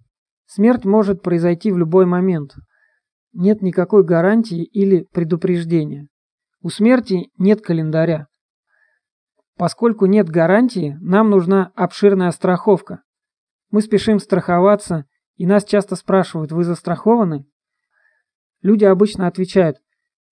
Смерть 0.47 0.85
может 0.85 1.23
произойти 1.23 1.73
в 1.73 1.79
любой 1.79 2.07
момент. 2.07 2.55
Нет 3.33 3.63
никакой 3.63 4.05
гарантии 4.05 4.63
или 4.63 5.09
предупреждения. 5.13 6.07
У 6.63 6.69
смерти 6.69 7.31
нет 7.37 7.61
календаря. 7.61 8.29
Поскольку 9.57 10.07
нет 10.07 10.29
гарантии, 10.29 10.97
нам 11.01 11.31
нужна 11.31 11.73
обширная 11.75 12.31
страховка. 12.31 13.03
Мы 13.71 13.83
спешим 13.83 14.21
страховаться, 14.21 15.07
и 15.37 15.47
нас 15.47 15.65
часто 15.65 15.97
спрашивают, 15.97 16.53
вы 16.53 16.63
застрахованы? 16.63 17.45
Люди 18.63 18.85
обычно 18.85 19.27
отвечают, 19.27 19.79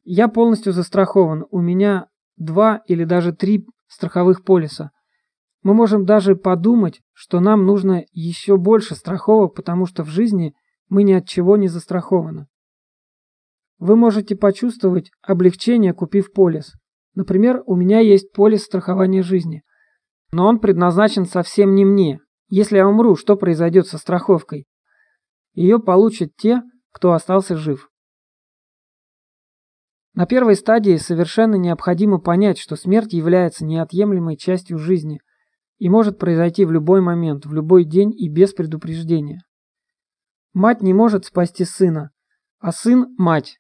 я 0.04 0.28
полностью 0.28 0.72
застрахован. 0.72 1.46
У 1.50 1.60
меня 1.60 2.06
два 2.36 2.82
или 2.86 3.04
даже 3.04 3.32
три 3.32 3.66
страховых 3.86 4.44
полиса. 4.44 4.90
Мы 5.62 5.74
можем 5.74 6.04
даже 6.04 6.34
подумать, 6.34 7.00
что 7.12 7.40
нам 7.40 7.66
нужно 7.66 8.04
еще 8.12 8.56
больше 8.56 8.94
страховок, 8.96 9.54
потому 9.54 9.86
что 9.86 10.02
в 10.02 10.08
жизни 10.08 10.54
мы 10.88 11.04
ни 11.04 11.12
от 11.12 11.26
чего 11.26 11.56
не 11.56 11.68
застрахованы. 11.68 12.46
Вы 13.78 13.96
можете 13.96 14.36
почувствовать 14.36 15.10
облегчение, 15.22 15.92
купив 15.92 16.32
полис. 16.32 16.74
Например, 17.14 17.62
у 17.66 17.76
меня 17.76 18.00
есть 18.00 18.32
полис 18.32 18.64
страхования 18.64 19.22
жизни. 19.22 19.62
Но 20.32 20.46
он 20.46 20.58
предназначен 20.58 21.26
совсем 21.26 21.74
не 21.74 21.84
мне. 21.84 22.20
Если 22.48 22.76
я 22.76 22.88
умру, 22.88 23.16
что 23.16 23.36
произойдет 23.36 23.86
со 23.86 23.98
страховкой? 23.98 24.66
Ее 25.54 25.78
получат 25.78 26.30
те, 26.36 26.62
кто 26.90 27.12
остался 27.12 27.56
жив. 27.56 27.91
На 30.14 30.27
первой 30.27 30.57
стадии 30.57 30.96
совершенно 30.96 31.55
необходимо 31.55 32.18
понять, 32.18 32.59
что 32.59 32.77
смерть 32.77 33.14
является 33.14 33.64
неотъемлемой 33.64 34.37
частью 34.37 34.79
жизни 34.79 35.20
и 35.79 35.88
может 35.88 36.18
произойти 36.18 36.64
в 36.64 36.70
любой 36.70 37.01
момент, 37.01 37.46
в 37.46 37.53
любой 37.55 37.85
день 37.85 38.12
и 38.14 38.29
без 38.29 38.53
предупреждения. 38.53 39.40
Мать 40.53 40.83
не 40.83 40.92
может 40.92 41.25
спасти 41.25 41.64
сына, 41.64 42.11
а 42.59 42.72
сын– 42.72 43.14
мать. 43.18 43.59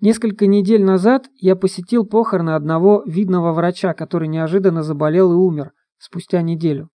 Несколько 0.00 0.46
недель 0.46 0.84
назад 0.84 1.26
я 1.34 1.56
посетил 1.56 2.06
похороны 2.06 2.50
одного 2.50 3.02
видного 3.06 3.52
врача, 3.52 3.92
который 3.92 4.28
неожиданно 4.28 4.82
заболел 4.82 5.32
и 5.32 5.34
умер 5.34 5.72
спустя 5.98 6.42
неделю. 6.42 6.90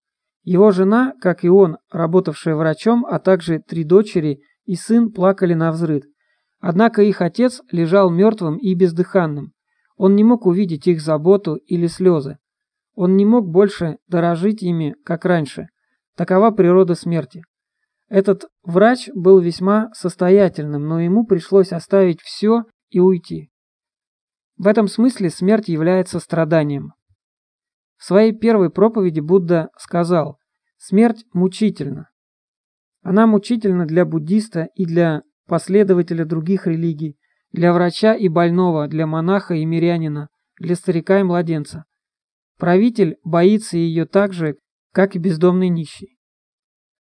Его 0.44 0.72
жена, 0.72 1.14
как 1.22 1.44
и 1.44 1.50
он, 1.50 1.78
работавшая 1.92 2.56
врачом, 2.56 3.06
а 3.06 3.20
также 3.20 3.60
три 3.60 3.84
дочери 3.84 4.42
и 4.66 4.76
сын 4.76 5.12
плакали 5.12 5.54
на 5.54 5.72
взрыд. 5.72 6.04
Однако 6.60 7.02
их 7.02 7.22
отец 7.22 7.62
лежал 7.72 8.10
мертвым 8.10 8.58
и 8.58 8.74
бездыханным. 8.74 9.54
Он 9.96 10.16
не 10.16 10.24
мог 10.24 10.46
увидеть 10.46 10.88
их 10.88 11.02
заботу 11.02 11.56
или 11.56 11.88
слезы. 11.88 12.38
Он 12.96 13.16
не 13.16 13.26
мог 13.26 13.48
больше 13.48 13.98
дорожить 14.08 14.64
ими, 14.64 14.96
как 15.04 15.26
раньше. 15.26 15.68
Такова 16.16 16.52
природа 16.52 16.96
смерти. 16.96 17.44
Этот 18.10 18.46
врач 18.64 19.10
был 19.14 19.40
весьма 19.40 19.92
состоятельным, 19.94 20.88
но 20.88 21.00
ему 21.00 21.26
пришлось 21.26 21.74
оставить 21.74 22.22
все 22.22 22.64
и 22.90 23.00
уйти. 23.00 23.52
В 24.58 24.66
этом 24.68 24.88
смысле 24.88 25.30
смерть 25.30 25.68
является 25.68 26.20
страданием. 26.20 26.94
В 27.98 28.06
своей 28.06 28.32
первой 28.32 28.70
проповеди 28.70 29.20
Будда 29.20 29.70
сказал, 29.78 30.40
смерть 30.78 31.26
мучительна. 31.34 32.10
Она 33.02 33.28
мучительна 33.28 33.86
для 33.86 34.06
буддиста 34.06 34.70
и 34.76 34.86
для 34.86 35.22
последователя 35.48 36.26
других 36.26 36.68
религий, 36.68 37.18
для 37.52 37.74
врача 37.74 38.14
и 38.14 38.28
больного, 38.28 38.88
для 38.88 39.08
монаха 39.08 39.56
и 39.56 39.66
мирянина, 39.66 40.30
для 40.60 40.76
старика 40.76 41.20
и 41.20 41.24
младенца. 41.24 41.86
Правитель 42.58 43.18
боится 43.24 43.78
ее 43.78 44.06
так 44.06 44.34
же, 44.34 44.58
как 44.92 45.16
и 45.16 45.20
бездомный 45.20 45.70
нищий. 45.70 46.18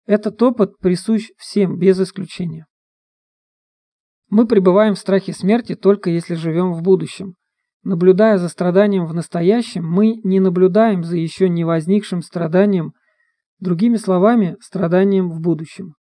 Этот 0.07 0.41
опыт 0.43 0.79
присущ 0.79 1.31
всем, 1.37 1.79
без 1.79 2.01
исключения. 2.01 2.67
Мы 4.29 4.47
пребываем 4.47 4.95
в 4.95 4.99
страхе 4.99 5.33
смерти 5.33 5.75
только 5.75 6.11
если 6.11 6.35
живем 6.35 6.73
в 6.73 6.83
будущем. 6.83 7.35
Наблюдая 7.83 8.39
за 8.39 8.49
страданием 8.49 9.07
в 9.07 9.15
настоящем, 9.15 9.87
мы 9.87 10.17
не 10.25 10.41
наблюдаем 10.41 11.05
за 11.05 11.17
еще 11.17 11.49
не 11.49 11.65
возникшим 11.65 12.23
страданием, 12.23 12.93
другими 13.61 13.97
словами, 13.97 14.57
страданием 14.61 15.31
в 15.31 15.41
будущем. 15.41 15.95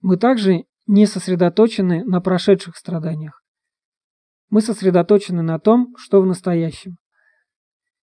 Мы 0.00 0.16
также 0.16 0.64
не 0.88 1.06
сосредоточены 1.06 2.02
на 2.04 2.20
прошедших 2.20 2.74
страданиях. 2.74 3.44
Мы 4.48 4.62
сосредоточены 4.62 5.42
на 5.42 5.58
том, 5.58 5.94
что 5.98 6.22
в 6.22 6.26
настоящем. 6.26 6.96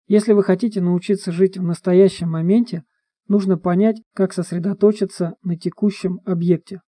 Если 0.08 0.34
вы 0.34 0.44
хотите 0.44 0.82
научиться 0.82 1.32
жить 1.32 1.58
в 1.58 1.64
настоящем 1.64 2.30
моменте, 2.30 2.84
нужно 3.28 3.58
понять, 3.58 3.98
как 4.14 4.34
сосредоточиться 4.34 5.34
на 5.42 5.58
текущем 5.58 6.20
объекте. 6.26 6.82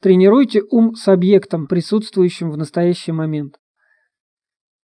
Тренируйте 0.00 0.62
ум 0.70 0.96
с 0.96 1.06
объектом, 1.06 1.68
присутствующим 1.68 2.50
в 2.50 2.56
настоящий 2.56 3.12
момент. 3.12 3.60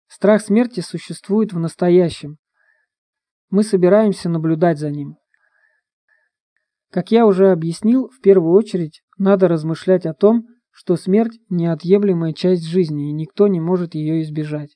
Страх 0.08 0.42
смерти 0.42 0.82
существует 0.82 1.54
в 1.54 1.60
настоящем. 1.60 2.38
Мы 3.50 3.64
собираемся 3.64 4.28
наблюдать 4.28 4.80
за 4.80 4.90
ним. 4.90 5.16
Как 6.92 7.10
я 7.10 7.26
уже 7.26 7.52
объяснил, 7.52 8.10
в 8.10 8.20
первую 8.20 8.54
очередь 8.54 9.02
надо 9.18 9.48
размышлять 9.48 10.06
о 10.06 10.14
том, 10.14 10.48
что 10.72 10.98
смерть– 10.98 11.40
неотъемлемая 11.50 12.34
часть 12.34 12.66
жизни, 12.66 13.10
и 13.10 13.14
никто 13.14 13.48
не 13.48 13.62
может 13.62 13.96
ее 13.96 14.22
избежать. 14.22 14.76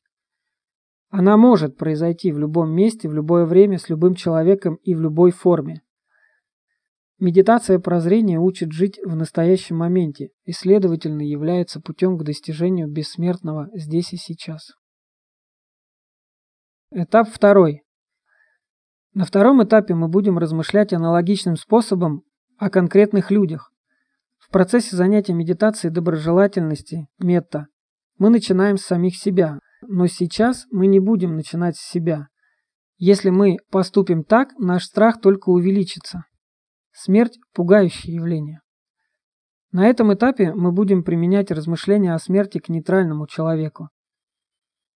Она 1.10 1.36
может 1.36 1.78
произойти 1.78 2.32
в 2.32 2.39
любом 2.39 2.71
месте, 2.71 3.10
в 3.10 3.13
любое 3.13 3.45
время, 3.45 3.78
с 3.78 3.89
любым 3.89 4.15
человеком 4.15 4.75
и 4.75 4.95
в 4.95 5.01
любой 5.01 5.32
форме. 5.32 5.82
Медитация 7.19 7.80
прозрения 7.80 8.39
учит 8.39 8.71
жить 8.71 8.99
в 9.04 9.15
настоящем 9.15 9.78
моменте 9.78 10.30
и, 10.43 10.51
следовательно, 10.54 11.21
является 11.21 11.82
путем 11.82 12.17
к 12.17 12.23
достижению 12.23 12.89
бессмертного 12.89 13.69
здесь 13.73 14.13
и 14.13 14.17
сейчас. 14.17 14.71
Этап 16.91 17.30
второй. 17.30 17.84
На 19.15 19.23
втором 19.23 19.63
этапе 19.63 19.95
мы 19.95 20.10
будем 20.10 20.38
размышлять 20.38 20.91
аналогичным 20.91 21.56
способом 21.56 22.23
о 22.58 22.69
конкретных 22.69 23.32
людях. 23.32 23.71
В 24.38 24.51
процессе 24.51 24.97
занятия 24.97 25.34
медитации 25.34 25.88
доброжелательности, 25.88 27.08
метта, 27.17 27.67
мы 28.17 28.30
начинаем 28.30 28.75
с 28.75 28.82
самих 28.82 29.15
себя, 29.15 29.60
но 29.88 30.08
сейчас 30.08 30.65
мы 30.69 30.88
не 30.88 30.99
будем 30.99 31.38
начинать 31.38 31.78
с 31.78 31.89
себя. 31.89 32.28
Если 32.97 33.30
мы 33.30 33.56
поступим 33.71 34.25
так, 34.25 34.49
наш 34.60 34.84
страх 34.84 35.21
только 35.21 35.49
увеличится. 35.49 36.25
Смерть– 36.91 37.39
пугающее 37.54 38.15
явление. 38.15 38.60
На 39.71 39.88
этом 39.88 40.13
этапе 40.13 40.54
мы 40.54 40.73
будем 40.73 41.06
применять 41.06 41.51
размышления 41.51 42.13
о 42.13 42.19
смерти 42.19 42.58
к 42.58 42.67
нейтральному 42.67 43.28
человеку. 43.28 43.88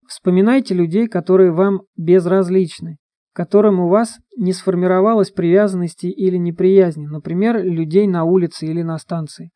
Вспоминайте 0.09 0.75
людей, 0.75 1.07
которые 1.07 1.53
вам 1.53 1.83
безразличны, 1.97 2.99
которым 3.39 3.79
у 3.79 3.89
вас 3.89 4.19
не 4.37 4.53
сформировалась 4.53 5.31
привязанности 5.31 6.07
или 6.07 6.37
неприязни, 6.37 7.07
например, 7.07 7.63
людей 7.63 8.09
на 8.09 8.25
улице 8.25 8.67
или 8.67 8.83
на 8.83 8.99
станции. 8.99 9.53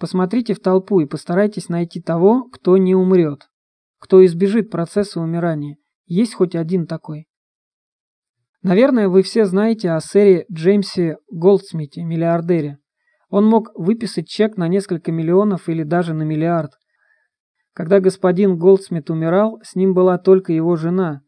Посмотрите 0.00 0.52
в 0.52 0.58
толпу 0.58 0.98
и 0.98 1.06
постарайтесь 1.06 1.68
найти 1.68 2.02
того, 2.02 2.48
кто 2.50 2.76
не 2.76 2.96
умрет 2.96 3.46
кто 4.00 4.24
избежит 4.24 4.70
процесса 4.70 5.20
умирания. 5.20 5.76
Есть 6.06 6.34
хоть 6.34 6.56
один 6.56 6.86
такой. 6.86 7.26
Наверное, 8.62 9.08
вы 9.08 9.22
все 9.22 9.44
знаете 9.44 9.90
о 9.90 10.00
сэре 10.00 10.46
Джеймсе 10.50 11.18
Голдсмите, 11.30 12.02
миллиардере. 12.02 12.78
Он 13.28 13.46
мог 13.46 13.70
выписать 13.74 14.26
чек 14.26 14.56
на 14.56 14.68
несколько 14.68 15.12
миллионов 15.12 15.68
или 15.68 15.82
даже 15.82 16.14
на 16.14 16.22
миллиард. 16.22 16.72
Когда 17.74 18.00
господин 18.00 18.56
Голдсмит 18.56 19.10
умирал, 19.10 19.60
с 19.62 19.76
ним 19.76 19.92
была 19.92 20.16
только 20.18 20.52
его 20.52 20.76
жена, 20.76 21.20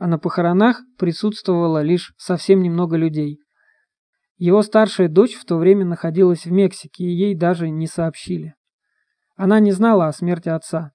а 0.00 0.06
на 0.06 0.18
похоронах 0.18 0.80
присутствовало 0.96 1.82
лишь 1.82 2.14
совсем 2.16 2.62
немного 2.62 2.96
людей. 2.96 3.38
Его 4.38 4.62
старшая 4.62 5.08
дочь 5.08 5.34
в 5.34 5.44
то 5.44 5.58
время 5.58 5.84
находилась 5.84 6.46
в 6.46 6.50
Мексике, 6.50 7.04
и 7.04 7.14
ей 7.14 7.34
даже 7.34 7.68
не 7.68 7.86
сообщили. 7.86 8.54
Она 9.36 9.60
не 9.60 9.72
знала 9.72 10.06
о 10.06 10.12
смерти 10.14 10.48
отца. 10.48 10.92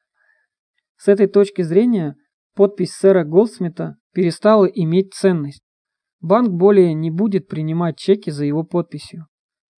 С 0.97 1.07
этой 1.07 1.27
точки 1.27 1.61
зрения 1.61 2.15
подпись 2.55 2.93
сэра 2.93 3.23
Голдсмита 3.23 3.97
перестала 4.11 4.65
иметь 4.65 5.13
ценность. 5.13 5.61
Банк 6.19 6.49
более 6.49 6.95
не 6.95 7.11
будет 7.11 7.47
принимать 7.47 7.99
чеки 7.99 8.31
за 8.31 8.43
его 8.43 8.63
подписью. 8.63 9.27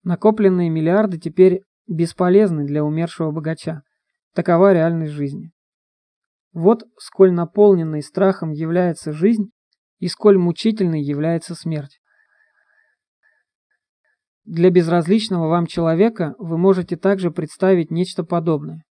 Накопленные 0.03 0.69
миллиарды 0.69 1.17
теперь 1.17 1.61
бесполезны 1.87 2.63
для 2.63 2.83
умершего 2.83 3.31
богача. 3.31 3.81
Такова 4.35 4.71
реальность 4.71 5.13
жизни. 5.13 5.54
Вот 6.55 6.85
сколь 6.97 7.33
наполненной 7.33 8.01
страхом 8.01 8.51
является 8.51 9.11
жизнь 9.11 9.49
и 9.99 10.07
сколь 10.07 10.37
мучительной 10.37 11.01
является 11.01 11.53
смерть. 11.53 11.99
Для 14.45 14.69
безразличного 14.69 15.49
вам 15.49 15.65
человека 15.65 16.33
вы 16.37 16.57
можете 16.57 16.95
также 16.95 17.29
представить 17.29 17.91
нечто 17.91 18.23
подобное. 18.23 18.83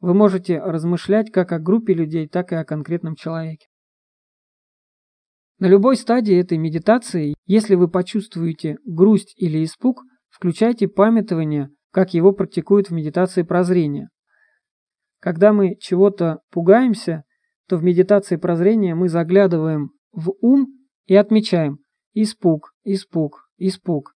Вы 0.00 0.12
можете 0.12 0.60
размышлять 0.60 1.30
как 1.30 1.52
о 1.52 1.58
группе 1.58 1.94
людей, 1.94 2.28
так 2.28 2.52
и 2.52 2.56
о 2.56 2.64
конкретном 2.66 3.14
человеке. 3.14 3.68
На 5.58 5.66
любой 5.66 5.96
стадии 5.96 6.38
этой 6.38 6.58
медитации, 6.58 7.34
если 7.46 7.74
вы 7.74 7.88
почувствуете 7.88 8.76
грусть 8.84 9.32
или 9.38 9.64
испуг, 9.64 10.02
включайте 10.28 10.88
памятование, 10.88 11.70
как 11.90 12.12
его 12.12 12.32
практикуют 12.32 12.90
в 12.90 12.92
медитации 12.92 13.44
прозрения. 13.44 14.10
Когда 15.20 15.52
мы 15.52 15.76
чего-то 15.76 16.40
пугаемся, 16.50 17.24
то 17.68 17.76
в 17.76 17.82
медитации 17.82 18.36
прозрения 18.36 18.94
мы 18.94 19.08
заглядываем 19.08 19.90
в 20.12 20.32
ум 20.40 20.68
и 21.06 21.14
отмечаем 21.14 21.78
«испуг, 22.14 22.72
испуг, 22.84 23.48
испуг». 23.56 24.14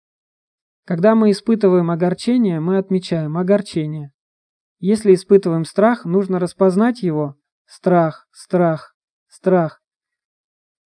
Когда 0.85 1.15
мы 1.15 1.31
испытываем 1.31 1.91
огорчение, 1.91 2.59
мы 2.59 2.77
отмечаем 2.77 3.37
огорчение. 3.37 4.11
Если 4.79 5.13
испытываем 5.13 5.65
страх, 5.65 6.05
нужно 6.05 6.39
распознать 6.39 7.03
его. 7.03 7.35
Страх, 7.65 8.27
страх, 8.31 8.95
страх. 9.27 9.81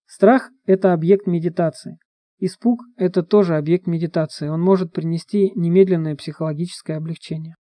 Страх– 0.06 0.50
это 0.66 0.94
объект 0.94 1.26
медитации. 1.26 1.98
Испуг– 2.40 2.82
это 2.98 3.24
тоже 3.24 3.56
объект 3.56 3.88
медитации. 3.88 4.48
Он 4.48 4.62
может 4.62 4.92
принести 4.92 5.52
немедленное 5.56 6.16
психологическое 6.16 6.96
облегчение. 6.96 7.56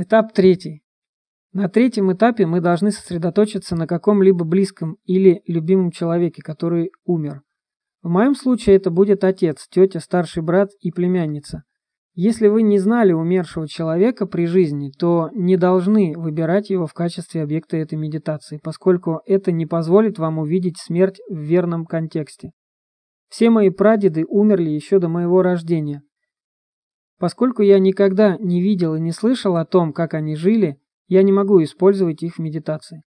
Этап 0.00 0.32
третий. 0.32 0.84
На 1.52 1.68
третьем 1.68 2.12
этапе 2.12 2.46
мы 2.46 2.60
должны 2.60 2.92
сосредоточиться 2.92 3.74
на 3.74 3.88
каком-либо 3.88 4.44
близком 4.44 4.96
или 5.02 5.42
любимом 5.48 5.90
человеке, 5.90 6.40
который 6.40 6.92
умер. 7.04 7.42
В 8.02 8.08
моем 8.08 8.36
случае 8.36 8.76
это 8.76 8.92
будет 8.92 9.24
отец, 9.24 9.66
тетя, 9.68 9.98
старший 9.98 10.44
брат 10.44 10.68
и 10.78 10.92
племянница. 10.92 11.64
Если 12.14 12.46
вы 12.46 12.62
не 12.62 12.78
знали 12.78 13.12
умершего 13.12 13.66
человека 13.66 14.26
при 14.26 14.46
жизни, 14.46 14.92
то 14.96 15.30
не 15.34 15.56
должны 15.56 16.16
выбирать 16.16 16.70
его 16.70 16.86
в 16.86 16.94
качестве 16.94 17.42
объекта 17.42 17.76
этой 17.76 17.98
медитации, 17.98 18.60
поскольку 18.62 19.22
это 19.26 19.50
не 19.50 19.66
позволит 19.66 20.20
вам 20.20 20.38
увидеть 20.38 20.78
смерть 20.78 21.20
в 21.28 21.40
верном 21.40 21.84
контексте. 21.84 22.52
Все 23.28 23.50
мои 23.50 23.70
прадеды 23.70 24.24
умерли 24.28 24.70
еще 24.70 25.00
до 25.00 25.08
моего 25.08 25.42
рождения. 25.42 26.02
Поскольку 27.18 27.62
я 27.62 27.78
никогда 27.78 28.36
не 28.38 28.62
видел 28.62 28.94
и 28.94 29.00
не 29.00 29.12
слышал 29.12 29.56
о 29.56 29.64
том, 29.64 29.92
как 29.92 30.14
они 30.14 30.36
жили, 30.36 30.80
я 31.08 31.22
не 31.22 31.32
могу 31.32 31.62
использовать 31.62 32.22
их 32.22 32.36
в 32.36 32.38
медитации. 32.38 33.02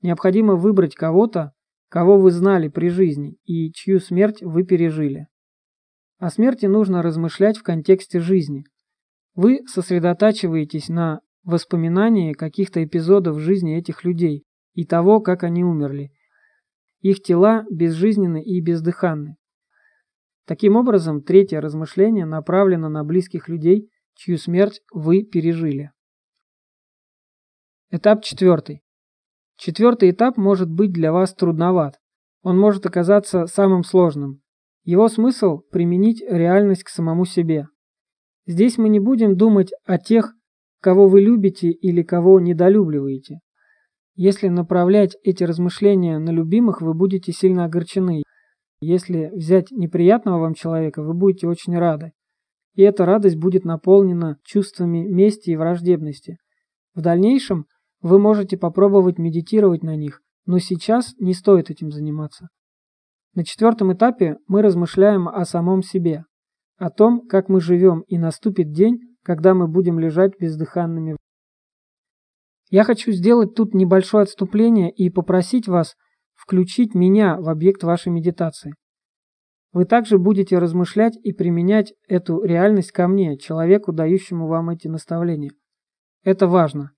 Необходимо 0.00 0.56
выбрать 0.56 0.94
кого-то, 0.94 1.52
кого 1.88 2.18
вы 2.18 2.30
знали 2.30 2.68
при 2.68 2.88
жизни 2.88 3.36
и 3.44 3.70
чью 3.70 4.00
смерть 4.00 4.42
вы 4.42 4.64
пережили. 4.64 5.28
О 6.18 6.30
смерти 6.30 6.66
нужно 6.66 7.02
размышлять 7.02 7.58
в 7.58 7.62
контексте 7.62 8.18
жизни. 8.18 8.64
Вы 9.34 9.60
сосредотачиваетесь 9.66 10.88
на 10.88 11.20
воспоминании 11.44 12.32
каких-то 12.32 12.82
эпизодов 12.82 13.40
жизни 13.40 13.76
этих 13.76 14.04
людей 14.04 14.44
и 14.74 14.86
того, 14.86 15.20
как 15.20 15.42
они 15.42 15.64
умерли. 15.64 16.12
Их 17.00 17.22
тела 17.22 17.64
безжизненны 17.70 18.42
и 18.42 18.60
бездыханны. 18.60 19.36
Таким 20.46 20.76
образом, 20.76 21.22
третье 21.22 21.60
размышление 21.60 22.26
направлено 22.26 22.88
на 22.88 23.04
близких 23.04 23.48
людей, 23.48 23.90
чью 24.14 24.38
смерть 24.38 24.80
вы 24.92 25.22
пережили. 25.22 25.92
Этап 27.90 28.24
четвертый. 28.24 28.82
Четвертый 29.56 30.10
этап 30.10 30.36
может 30.36 30.70
быть 30.70 30.92
для 30.92 31.12
вас 31.12 31.34
трудноват. 31.34 31.98
Он 32.42 32.58
может 32.58 32.86
оказаться 32.86 33.46
самым 33.46 33.84
сложным. 33.84 34.40
Его 34.84 35.08
смысл– 35.08 35.58
применить 35.70 36.22
реальность 36.28 36.82
к 36.82 36.88
самому 36.88 37.24
себе. 37.24 37.68
Здесь 38.46 38.78
мы 38.78 38.88
не 38.88 38.98
будем 38.98 39.36
думать 39.36 39.70
о 39.84 39.98
тех, 39.98 40.34
кого 40.80 41.06
вы 41.06 41.20
любите 41.20 41.70
или 41.70 42.02
кого 42.02 42.40
недолюбливаете. 42.40 43.38
Если 44.14 44.48
направлять 44.48 45.16
эти 45.22 45.44
размышления 45.44 46.18
на 46.18 46.30
любимых, 46.30 46.82
вы 46.82 46.94
будете 46.94 47.30
сильно 47.32 47.64
огорчены. 47.64 48.24
Если 48.82 49.30
взять 49.32 49.70
неприятного 49.70 50.40
вам 50.40 50.54
человека, 50.54 51.04
вы 51.04 51.14
будете 51.14 51.46
очень 51.46 51.78
рады. 51.78 52.10
И 52.74 52.82
эта 52.82 53.06
радость 53.06 53.36
будет 53.36 53.64
наполнена 53.64 54.38
чувствами 54.42 55.06
мести 55.06 55.50
и 55.50 55.56
враждебности. 55.56 56.38
В 56.92 57.00
дальнейшем 57.00 57.66
вы 58.00 58.18
можете 58.18 58.56
попробовать 58.56 59.18
медитировать 59.18 59.84
на 59.84 59.94
них, 59.94 60.20
но 60.46 60.58
сейчас 60.58 61.14
не 61.20 61.32
стоит 61.32 61.70
этим 61.70 61.92
заниматься. 61.92 62.48
На 63.34 63.44
четвертом 63.44 63.92
этапе 63.92 64.38
мы 64.48 64.62
размышляем 64.62 65.28
о 65.28 65.44
самом 65.44 65.84
себе, 65.84 66.24
о 66.76 66.90
том, 66.90 67.24
как 67.28 67.48
мы 67.48 67.60
живем, 67.60 68.00
и 68.08 68.18
наступит 68.18 68.72
день, 68.72 68.98
когда 69.22 69.54
мы 69.54 69.68
будем 69.68 70.00
лежать 70.00 70.32
бездыханными. 70.40 71.16
Я 72.68 72.82
хочу 72.82 73.12
сделать 73.12 73.54
тут 73.54 73.74
небольшое 73.74 74.24
отступление 74.24 74.90
и 74.90 75.08
попросить 75.08 75.68
вас 75.68 75.94
включить 76.42 76.94
меня 76.94 77.36
в 77.36 77.48
объект 77.48 77.84
вашей 77.84 78.10
медитации. 78.10 78.74
Вы 79.72 79.84
также 79.84 80.18
будете 80.18 80.58
размышлять 80.58 81.16
и 81.22 81.32
применять 81.32 81.94
эту 82.08 82.42
реальность 82.42 82.90
ко 82.90 83.06
мне, 83.06 83.38
человеку, 83.38 83.92
дающему 83.92 84.48
вам 84.48 84.70
эти 84.70 84.88
наставления. 84.88 85.52
Это 86.24 86.48
важно. 86.48 86.90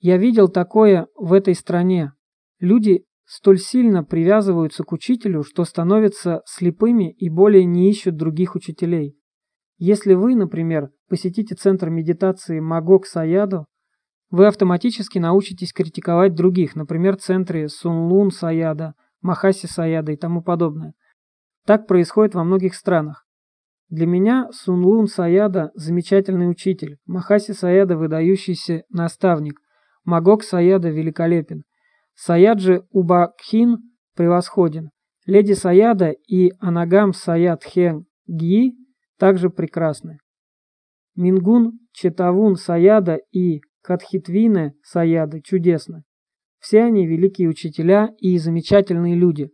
Я 0.00 0.16
видел 0.16 0.48
такое 0.48 1.06
в 1.14 1.34
этой 1.34 1.54
стране. 1.54 2.12
Люди 2.60 3.04
столь 3.24 3.58
сильно 3.58 4.02
привязываются 4.02 4.84
к 4.84 4.92
учителю, 4.92 5.42
что 5.42 5.64
становятся 5.64 6.40
слепыми 6.46 7.12
и 7.12 7.28
более 7.28 7.66
не 7.66 7.90
ищут 7.90 8.16
других 8.16 8.54
учителей. 8.54 9.16
Если 9.76 10.14
вы, 10.14 10.34
например, 10.34 10.90
посетите 11.08 11.54
центр 11.54 11.90
медитации 11.90 12.58
Магок 12.58 13.06
Саяду, 13.06 13.66
вы 14.32 14.46
автоматически 14.46 15.18
научитесь 15.18 15.74
критиковать 15.74 16.34
других, 16.34 16.74
например, 16.74 17.16
центры 17.16 17.68
Сунлун 17.68 18.30
Саяда, 18.30 18.94
Махаси 19.20 19.66
Саяда 19.66 20.10
и 20.12 20.16
тому 20.16 20.42
подобное. 20.42 20.94
Так 21.66 21.86
происходит 21.86 22.34
во 22.34 22.42
многих 22.42 22.74
странах. 22.74 23.26
Для 23.90 24.06
меня 24.06 24.48
Сунлун 24.50 25.06
Саяда– 25.06 25.70
замечательный 25.74 26.50
учитель, 26.50 26.96
Махаси 27.04 27.52
Саяда– 27.52 27.96
выдающийся 27.98 28.84
наставник, 28.88 29.60
Магок 30.02 30.44
Саяда– 30.44 30.88
великолепен, 30.90 31.64
Саяджи 32.14 32.86
Убакхин– 32.90 33.92
превосходен, 34.16 34.92
Леди 35.26 35.52
Саяда 35.52 36.10
и 36.26 36.52
Анагам 36.58 37.12
Саяд 37.12 37.64
Хен 37.64 38.06
Ги 38.26 38.72
также 39.18 39.50
прекрасны. 39.50 40.20
Мингун 41.16 41.80
Четавун 41.92 42.56
Саяда 42.56 43.20
и 43.30 43.60
Катхитвина 43.82 44.74
Саяда 44.82 45.40
чудесны. 45.42 46.04
Все 46.58 46.84
они 46.84 47.06
великие 47.06 47.48
учителя 47.48 48.14
и 48.18 48.38
замечательные 48.38 49.16
люди. 49.16 49.50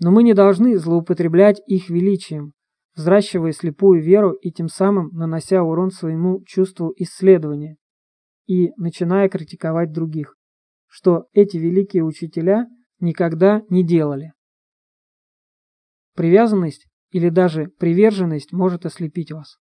Но 0.00 0.10
мы 0.10 0.24
не 0.24 0.34
должны 0.34 0.76
злоупотреблять 0.76 1.60
их 1.66 1.88
величием, 1.88 2.52
взращивая 2.96 3.52
слепую 3.52 4.02
веру 4.02 4.32
и 4.32 4.50
тем 4.50 4.68
самым 4.68 5.10
нанося 5.12 5.62
урон 5.62 5.90
своему 5.90 6.42
чувству 6.44 6.92
исследования 6.96 7.76
и 8.46 8.72
начиная 8.76 9.28
критиковать 9.28 9.92
других, 9.92 10.36
что 10.86 11.26
эти 11.32 11.56
великие 11.56 12.02
учителя 12.02 12.66
никогда 12.98 13.62
не 13.68 13.86
делали. 13.86 14.32
Привязанность 16.14 16.88
или 17.10 17.28
даже 17.28 17.68
приверженность 17.78 18.52
может 18.52 18.84
ослепить 18.86 19.30
вас. 19.30 19.58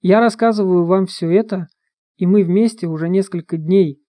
Я 0.00 0.20
рассказываю 0.20 0.86
вам 0.86 1.06
все 1.06 1.30
это, 1.30 1.66
и 2.16 2.26
мы 2.26 2.44
вместе 2.44 2.86
уже 2.86 3.08
несколько 3.08 3.56
дней. 3.56 4.02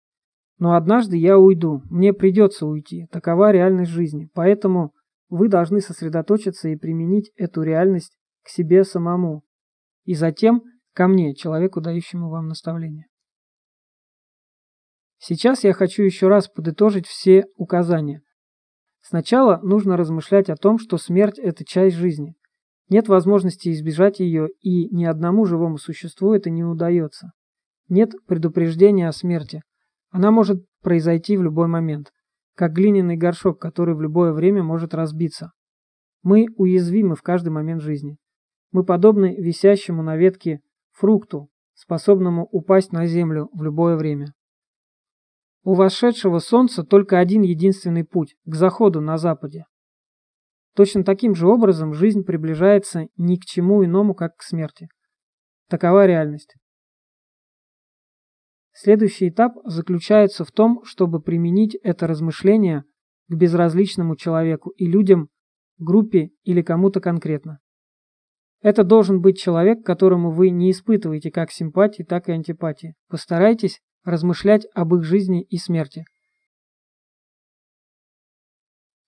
Но 0.59 0.75
однажды 0.75 1.17
я 1.17 1.37
уйду, 1.37 1.81
мне 1.89 2.13
придется 2.13 2.65
уйти, 2.65 3.07
такова 3.11 3.51
реальность 3.51 3.91
жизни. 3.91 4.29
Поэтому 4.33 4.93
вы 5.29 5.49
должны 5.49 5.81
сосредоточиться 5.81 6.69
и 6.69 6.75
применить 6.75 7.31
эту 7.35 7.61
реальность 7.61 8.17
к 8.43 8.49
себе 8.49 8.83
самому. 8.83 9.43
И 10.05 10.15
затем 10.15 10.63
ко 10.93 11.07
мне, 11.07 11.35
человеку, 11.35 11.81
дающему 11.81 12.29
вам 12.29 12.47
наставление. 12.47 13.05
Сейчас 15.19 15.63
я 15.63 15.73
хочу 15.73 16.03
еще 16.03 16.27
раз 16.27 16.47
подытожить 16.47 17.07
все 17.07 17.45
указания. 17.55 18.21
Сначала 19.01 19.59
нужно 19.61 19.97
размышлять 19.97 20.49
о 20.49 20.55
том, 20.55 20.79
что 20.79 20.97
смерть– 20.97 21.39
это 21.39 21.65
часть 21.65 21.95
жизни. 21.95 22.35
Нет 22.89 23.07
возможности 23.07 23.69
избежать 23.69 24.19
ее, 24.19 24.49
и 24.61 24.93
ни 24.95 25.05
одному 25.05 25.45
живому 25.45 25.77
существу 25.77 26.33
это 26.33 26.49
не 26.49 26.63
удается. 26.63 27.31
Нет 27.89 28.12
предупреждения 28.26 29.08
о 29.08 29.13
смерти. 29.13 29.62
Она 30.10 30.32
может 30.32 30.65
произойти 30.82 31.38
в 31.38 31.43
любой 31.43 31.67
момент, 31.67 32.12
как 32.56 32.73
глиняный 32.73 33.15
горшок, 33.15 33.60
который 33.60 33.95
в 33.95 34.02
любое 34.02 34.34
время 34.34 34.63
может 34.63 34.93
разбиться. 34.93 35.52
Мы 36.23 36.47
уязвимы 36.58 37.15
в 37.15 37.21
каждый 37.21 37.50
момент 37.50 37.82
жизни. 37.82 38.17
Мы 38.71 38.84
подобны 38.84 39.36
висящему 39.38 40.04
на 40.04 40.17
ветке 40.17 40.60
фрукту, 40.91 41.50
способному 41.73 42.47
упасть 42.52 42.91
на 42.91 43.08
землю 43.08 43.50
в 43.54 43.63
любое 43.63 43.95
время. 43.95 44.34
У 45.63 45.73
восшедшего 45.73 46.39
солнца 46.39 46.84
только 46.84 47.19
один 47.19 47.41
единственный 47.43 48.04
путь– 48.04 48.36
к 48.45 48.56
заходу 48.56 49.00
на 49.02 49.17
западе. 49.17 49.65
Точно 50.76 51.04
таким 51.04 51.36
же 51.36 51.47
образом 51.47 51.93
жизнь 51.93 52.23
приближается 52.23 53.08
ни 53.17 53.36
к 53.36 53.45
чему 53.45 53.84
иному, 53.84 54.13
как 54.13 54.38
к 54.38 54.43
смерти. 54.43 54.89
Такова 55.69 56.06
реальность. 56.06 56.56
Следующий 58.79 59.29
этап 59.29 59.53
заключается 59.63 60.45
в 60.45 60.51
том, 60.51 60.83
чтобы 60.83 61.19
применить 61.19 61.73
это 61.81 62.05
размышление 62.05 62.83
к 63.27 63.33
безразличному 63.33 64.15
человеку 64.15 64.69
и 64.69 64.85
людям, 64.85 65.29
группе 65.79 66.29
или 66.43 66.61
кому-то 66.61 67.01
конкретно. 67.01 67.57
Это 68.61 68.83
должен 68.83 69.19
быть 69.19 69.39
человек, 69.39 69.83
которому 69.83 70.29
вы 70.29 70.51
не 70.51 70.69
испытываете 70.69 71.31
как 71.31 71.49
симпатии, 71.49 72.03
так 72.03 72.29
и 72.29 72.33
антипатии. 72.33 72.93
Постарайтесь 73.09 73.81
размышлять 74.03 74.67
об 74.75 74.93
их 74.93 75.03
жизни 75.03 75.41
и 75.41 75.57
смерти. 75.57 76.05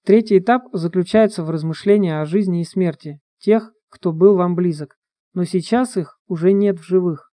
Третий 0.03 0.39
этап 0.39 0.63
заключается 0.73 1.43
в 1.43 1.51
размышлении 1.51 2.11
о 2.11 2.25
жизни 2.25 2.61
и 2.61 2.65
смерти 2.65 3.19
тех, 3.37 3.71
кто 3.89 4.13
был 4.13 4.35
вам 4.35 4.55
близок, 4.55 4.97
но 5.35 5.43
сейчас 5.43 5.95
их 5.95 6.19
уже 6.25 6.53
нет 6.53 6.79
в 6.79 6.83
живых. 6.83 7.28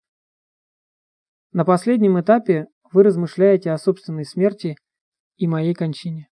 На 1.53 1.65
последнем 1.65 2.19
этапе 2.19 2.67
вы 2.93 3.03
размышляете 3.03 3.71
о 3.71 3.77
собственной 3.77 4.25
смерти 4.25 4.75
и 5.35 5.47
моей 5.47 5.73
кончине. 5.73 6.30